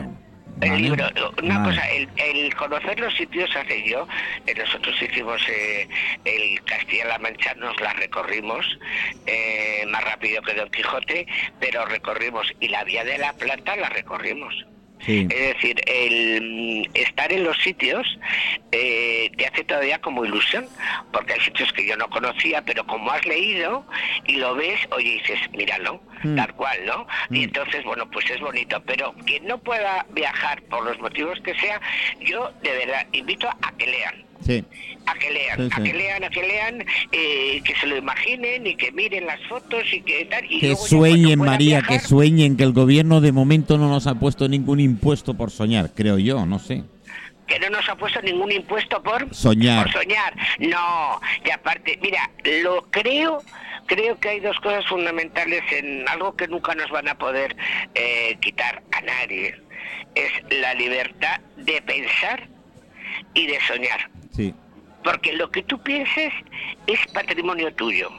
El 0.60 0.82
libro, 0.82 1.08
una 1.42 1.58
Vale. 1.58 1.70
cosa, 1.76 1.88
el, 1.90 2.08
el 2.16 2.54
conocer 2.54 3.00
los 3.00 3.14
sitios 3.14 3.48
hace 3.56 3.88
yo, 3.88 4.06
eh, 4.46 4.54
nosotros 4.54 4.94
hicimos 5.00 5.40
eh, 5.48 5.88
el 6.24 6.62
Castilla-La 6.64 7.18
Mancha, 7.18 7.54
nos 7.54 7.78
la 7.80 7.92
recorrimos 7.94 8.66
eh, 9.26 9.84
más 9.88 10.04
rápido 10.04 10.42
que 10.42 10.54
Don 10.54 10.70
Quijote, 10.70 11.26
pero 11.58 11.86
recorrimos, 11.86 12.52
y 12.60 12.68
la 12.68 12.84
Vía 12.84 13.04
de 13.04 13.18
la 13.18 13.32
Plata 13.32 13.76
la 13.76 13.88
recorrimos. 13.88 14.54
Sí. 15.04 15.26
Es 15.30 15.54
decir, 15.54 15.80
el 15.86 16.42
mm, 16.42 16.90
estar 16.94 17.32
en 17.32 17.44
los 17.44 17.56
sitios 17.58 18.06
eh, 18.72 19.30
te 19.36 19.46
hace 19.46 19.64
todavía 19.64 19.98
como 20.00 20.24
ilusión, 20.24 20.68
porque 21.12 21.32
hay 21.34 21.40
sitios 21.40 21.72
que 21.72 21.86
yo 21.86 21.96
no 21.96 22.08
conocía, 22.10 22.62
pero 22.62 22.84
como 22.86 23.10
has 23.10 23.24
leído 23.24 23.86
y 24.26 24.36
lo 24.36 24.54
ves, 24.54 24.78
oye, 24.90 25.12
dices, 25.12 25.38
míralo, 25.52 26.02
Mm. 26.22 26.36
tal 26.36 26.54
cual, 26.54 26.84
¿no? 26.84 27.06
Y 27.30 27.40
Mm. 27.40 27.44
entonces, 27.44 27.82
bueno, 27.84 28.06
pues 28.10 28.28
es 28.30 28.38
bonito, 28.40 28.82
pero 28.86 29.14
quien 29.24 29.46
no 29.46 29.56
pueda 29.58 30.04
viajar 30.10 30.62
por 30.64 30.84
los 30.84 30.98
motivos 31.00 31.40
que 31.40 31.54
sea, 31.54 31.80
yo 32.20 32.50
de 32.62 32.70
verdad 32.76 33.06
invito 33.12 33.48
a 33.48 33.72
que 33.78 33.86
lean. 33.86 34.29
Sí. 34.44 34.64
A 35.06 35.14
que 35.14 35.30
lean, 35.30 35.58
Sí, 35.58 35.68
a 35.72 35.82
que 35.82 35.92
lean, 35.92 36.24
a 36.24 36.30
que 36.30 36.42
lean, 36.42 36.84
eh, 37.12 37.60
que 37.64 37.74
se 37.76 37.86
lo 37.86 37.96
imaginen 37.96 38.66
y 38.66 38.74
que 38.76 38.92
miren 38.92 39.26
las 39.26 39.40
fotos 39.48 39.84
y 39.92 40.00
que 40.02 40.24
tal. 40.26 40.44
Y 40.50 40.60
Que 40.60 40.66
luego 40.68 40.86
sueñen, 40.86 41.38
María, 41.38 41.80
que 41.82 41.88
viajar, 41.88 42.08
sueñen, 42.08 42.56
que 42.56 42.64
el 42.64 42.72
gobierno 42.72 43.20
de 43.20 43.32
momento 43.32 43.76
no 43.78 43.88
nos 43.88 44.06
ha 44.06 44.14
puesto 44.14 44.48
ningún 44.48 44.80
impuesto 44.80 45.34
por 45.34 45.50
soñar, 45.50 45.90
creo 45.94 46.18
yo, 46.18 46.46
no 46.46 46.58
sé. 46.58 46.82
que 47.46 47.58
no 47.58 47.68
nos 47.70 47.88
ha 47.88 47.96
puesto 47.96 48.22
ningún 48.22 48.52
impuesto 48.52 49.02
por 49.02 49.34
Soñar. 49.34 49.82
por 49.84 49.92
soñar. 50.02 50.34
No, 50.60 51.20
y 51.44 51.50
aparte, 51.50 51.98
mira, 52.00 52.30
lo 52.62 52.82
creo, 52.92 53.42
creo 53.86 54.20
que 54.20 54.28
hay 54.28 54.38
dos 54.40 54.56
cosas 54.60 54.86
fundamentales 54.86 55.60
en 55.72 56.08
algo 56.08 56.36
que 56.36 56.46
nunca 56.46 56.76
nos 56.76 56.88
van 56.90 57.08
a 57.08 57.18
poder 57.18 57.56
eh, 57.96 58.36
quitar 58.40 58.82
a 58.92 59.00
nadie. 59.00 59.56
Es 60.14 60.30
la 60.60 60.74
libertad 60.74 61.40
de 61.56 61.82
pensar 61.82 62.48
y 63.34 63.46
de 63.48 63.58
soñar. 63.66 64.08
Sí. 64.40 64.54
Porque 65.04 65.32
lo 65.34 65.50
que 65.50 65.62
tú 65.62 65.78
pienses 65.82 66.32
es 66.86 66.98
patrimonio 67.12 67.72
tuyo. 67.74 68.10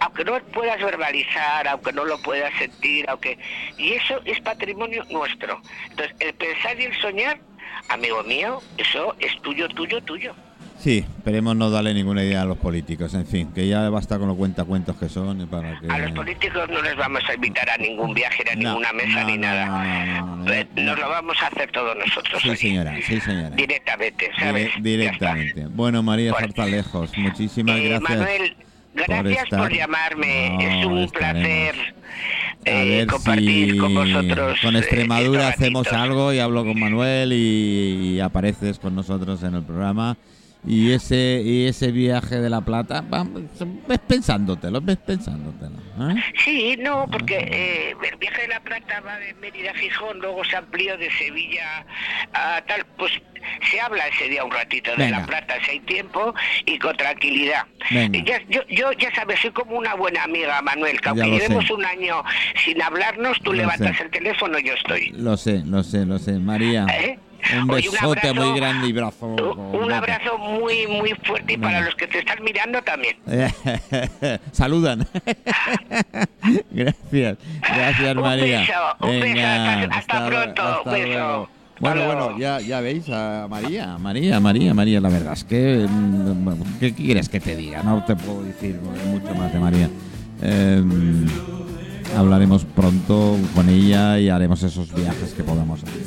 Aunque 0.00 0.24
no 0.24 0.38
puedas 0.52 0.82
verbalizar, 0.82 1.68
aunque 1.68 1.92
no 1.92 2.04
lo 2.04 2.20
puedas 2.22 2.52
sentir, 2.58 3.08
aunque 3.08 3.38
y 3.78 3.92
eso 3.92 4.20
es 4.24 4.40
patrimonio 4.40 5.04
nuestro. 5.10 5.60
Entonces, 5.90 6.16
el 6.20 6.34
pensar 6.34 6.80
y 6.80 6.84
el 6.84 7.00
soñar, 7.00 7.38
amigo 7.88 8.22
mío, 8.24 8.60
eso 8.78 9.14
es 9.20 9.40
tuyo, 9.42 9.68
tuyo, 9.68 10.02
tuyo. 10.02 10.34
Sí, 10.84 10.98
esperemos 11.16 11.56
no 11.56 11.70
darle 11.70 11.94
ninguna 11.94 12.22
idea 12.22 12.42
a 12.42 12.44
los 12.44 12.58
políticos, 12.58 13.14
en 13.14 13.24
fin, 13.26 13.50
que 13.54 13.66
ya 13.66 13.88
basta 13.88 14.18
con 14.18 14.28
los 14.28 14.36
cuentacuentos 14.36 14.94
que 14.96 15.08
son 15.08 15.40
y 15.40 15.46
para 15.46 15.80
que... 15.80 15.90
A 15.90 15.98
los 15.98 16.12
políticos 16.12 16.68
no 16.68 16.82
les 16.82 16.94
vamos 16.94 17.22
a 17.26 17.32
invitar 17.32 17.70
a 17.70 17.78
ningún 17.78 18.12
viaje, 18.12 18.44
ni 18.44 18.50
a 18.50 18.54
No, 18.56 18.68
ninguna 18.68 18.92
mesa, 18.92 19.20
no, 19.22 19.26
ni 19.28 19.38
no, 19.38 19.40
nada. 19.46 19.64
no, 19.64 19.72
no, 19.72 20.26
no, 20.26 20.44
no, 20.44 20.52
Eh, 20.52 20.66
no. 20.76 20.82
Nos 20.82 20.98
lo 20.98 21.08
vamos 21.08 21.36
a 21.42 21.46
hacer 21.46 21.70
todos 21.72 21.96
nosotros. 21.96 22.42
Sí, 22.42 22.54
señora, 22.56 22.94
sí, 23.02 23.18
señora. 23.18 23.56
Directamente, 23.56 24.30
Dire- 24.30 24.38
¿sabes? 24.44 24.70
Ya 24.76 24.80
directamente. 24.82 25.66
Bueno, 25.70 26.02
María 26.02 26.32
Bueno. 26.32 26.48
Zarzalejos, 26.48 27.16
muchísimas 27.16 27.76
Eh, 27.78 27.88
gracias. 27.88 28.10
Manuel, 28.18 28.56
gracias 28.94 29.48
por, 29.48 29.60
estar. 29.60 29.72
llamarme. 29.72 30.80
Es 30.80 30.84
un 30.84 31.08
placer 31.10 31.74
A 32.66 32.70
eh, 32.70 32.88
ver 32.90 33.06
compartir 33.06 33.72
si 33.72 33.78
con 33.78 33.94
vosotros. 33.94 34.58
con 34.60 34.76
eh, 34.76 34.80
Extremadura 34.80 35.48
estos 35.48 35.54
hacemos 35.62 35.92
algo 35.94 36.30
y 36.34 36.40
hablo 36.40 36.62
con 36.66 36.78
Manuel 36.78 37.32
y, 37.32 38.16
y 38.16 38.20
apareces 38.20 38.78
con 38.78 38.94
nosotros 38.94 39.42
en 39.44 39.54
el 39.54 39.62
programa. 39.62 40.18
Y 40.66 40.92
ese 40.92 41.42
y 41.44 41.66
ese 41.66 41.92
viaje 41.92 42.36
de 42.40 42.48
La 42.48 42.62
Plata, 42.62 43.04
ves 43.86 43.98
pensándotelo, 44.08 44.80
ves 44.80 44.96
pensándotelo. 44.96 45.76
¿eh? 46.10 46.14
Sí, 46.42 46.76
no, 46.80 47.06
porque 47.12 47.36
eh, 47.36 47.94
el 48.10 48.16
viaje 48.16 48.42
de 48.42 48.48
la 48.48 48.60
Plata 48.60 49.00
va 49.00 49.18
de 49.18 49.34
Mérida 49.34 49.72
a 49.72 49.74
Gijón, 49.74 50.18
luego 50.20 50.42
se 50.44 50.56
amplió 50.56 50.96
de 50.96 51.10
Sevilla 51.12 51.84
a 52.32 52.62
tal, 52.66 52.84
pues 52.96 53.12
se 53.70 53.78
habla 53.78 54.08
ese 54.08 54.28
día 54.30 54.42
un 54.42 54.50
ratito 54.50 54.90
de 54.92 54.96
Venga. 54.96 55.20
la 55.20 55.26
Plata 55.26 55.54
si 55.66 55.72
hay 55.72 55.80
tiempo 55.80 56.34
y 56.64 56.78
con 56.78 56.96
tranquilidad. 56.96 57.66
Ya- 57.90 58.40
yo, 58.48 58.62
yo 58.70 58.90
ya 58.92 59.14
sabes, 59.14 59.40
soy 59.40 59.50
como 59.50 59.76
una 59.76 59.94
buena 59.94 60.24
amiga, 60.24 60.62
Manuel, 60.62 60.98
que 61.00 61.10
aunque 61.10 61.26
llevemos 61.28 61.66
sé. 61.66 61.74
un 61.74 61.84
año 61.84 62.22
sin 62.64 62.80
hablarnos, 62.80 63.36
tú 63.40 63.52
Lo 63.52 63.58
levantas 63.58 63.96
sé. 63.98 64.04
el 64.04 64.10
teléfono, 64.10 64.58
yo 64.58 64.72
estoy. 64.72 65.10
Lo 65.10 65.36
sé, 65.36 65.62
lo 65.66 65.82
sé, 65.82 66.06
lo 66.06 66.18
sé. 66.18 66.32
María, 66.38 66.86
¿Eh? 66.90 67.18
un 67.62 67.70
Oye, 67.70 67.88
un 67.88 67.92
besote 67.94 68.28
abrazo- 68.28 68.34
muy 68.50 68.58
grande 68.60 68.88
y 68.88 68.92
brazo. 68.92 69.26
Un 69.26 69.92
abrazo 69.92 70.38
muy, 70.38 70.86
muy 70.86 71.10
fuerte 71.24 71.52
y 71.54 71.56
para 71.56 71.74
Venga. 71.78 71.86
los 71.86 71.94
que 71.96 72.06
te 72.06 72.18
están 72.20 72.42
mirando 72.44 72.80
también. 72.82 73.16
Saludan. 74.52 75.06
gracias, 76.70 77.38
gracias 77.60 78.16
Un 78.16 78.22
María. 78.22 78.60
beso, 78.60 78.72
un 79.00 79.20
beso, 79.20 79.46
hasta- 79.46 79.98
hasta 79.98 80.26
pronto, 80.26 80.62
hasta 80.62 80.88
un 80.90 80.94
beso. 80.94 81.06
luego. 81.08 81.48
Hasta 81.74 81.80
Bueno, 81.80 82.06
bueno, 82.06 82.38
ya, 82.38 82.60
ya 82.60 82.80
veis 82.80 83.08
a 83.10 83.46
María, 83.50 83.98
María, 83.98 84.38
María, 84.38 84.72
María, 84.74 85.00
la 85.00 85.08
verdad 85.08 85.32
es 85.32 85.42
que, 85.44 85.86
mm, 85.88 86.78
¿qué 86.78 86.94
quieres 86.94 87.28
que 87.28 87.40
te 87.40 87.56
diga? 87.56 87.82
No 87.82 88.04
te 88.04 88.14
puedo 88.14 88.44
decir 88.44 88.76
mucho 89.06 89.34
más 89.34 89.52
de 89.52 89.58
María. 89.58 89.90
Eh, 90.42 90.82
hablaremos 92.16 92.64
pronto 92.64 93.36
con 93.56 93.68
ella 93.68 94.18
y 94.20 94.28
haremos 94.28 94.62
esos 94.62 94.94
viajes 94.94 95.34
que 95.34 95.42
podamos 95.42 95.82
hacer. 95.82 96.02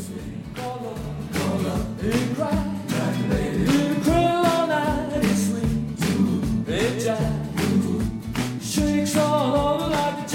Shakes 8.62 9.16
all 9.18 9.56
over 9.56 9.90
like 9.90 10.27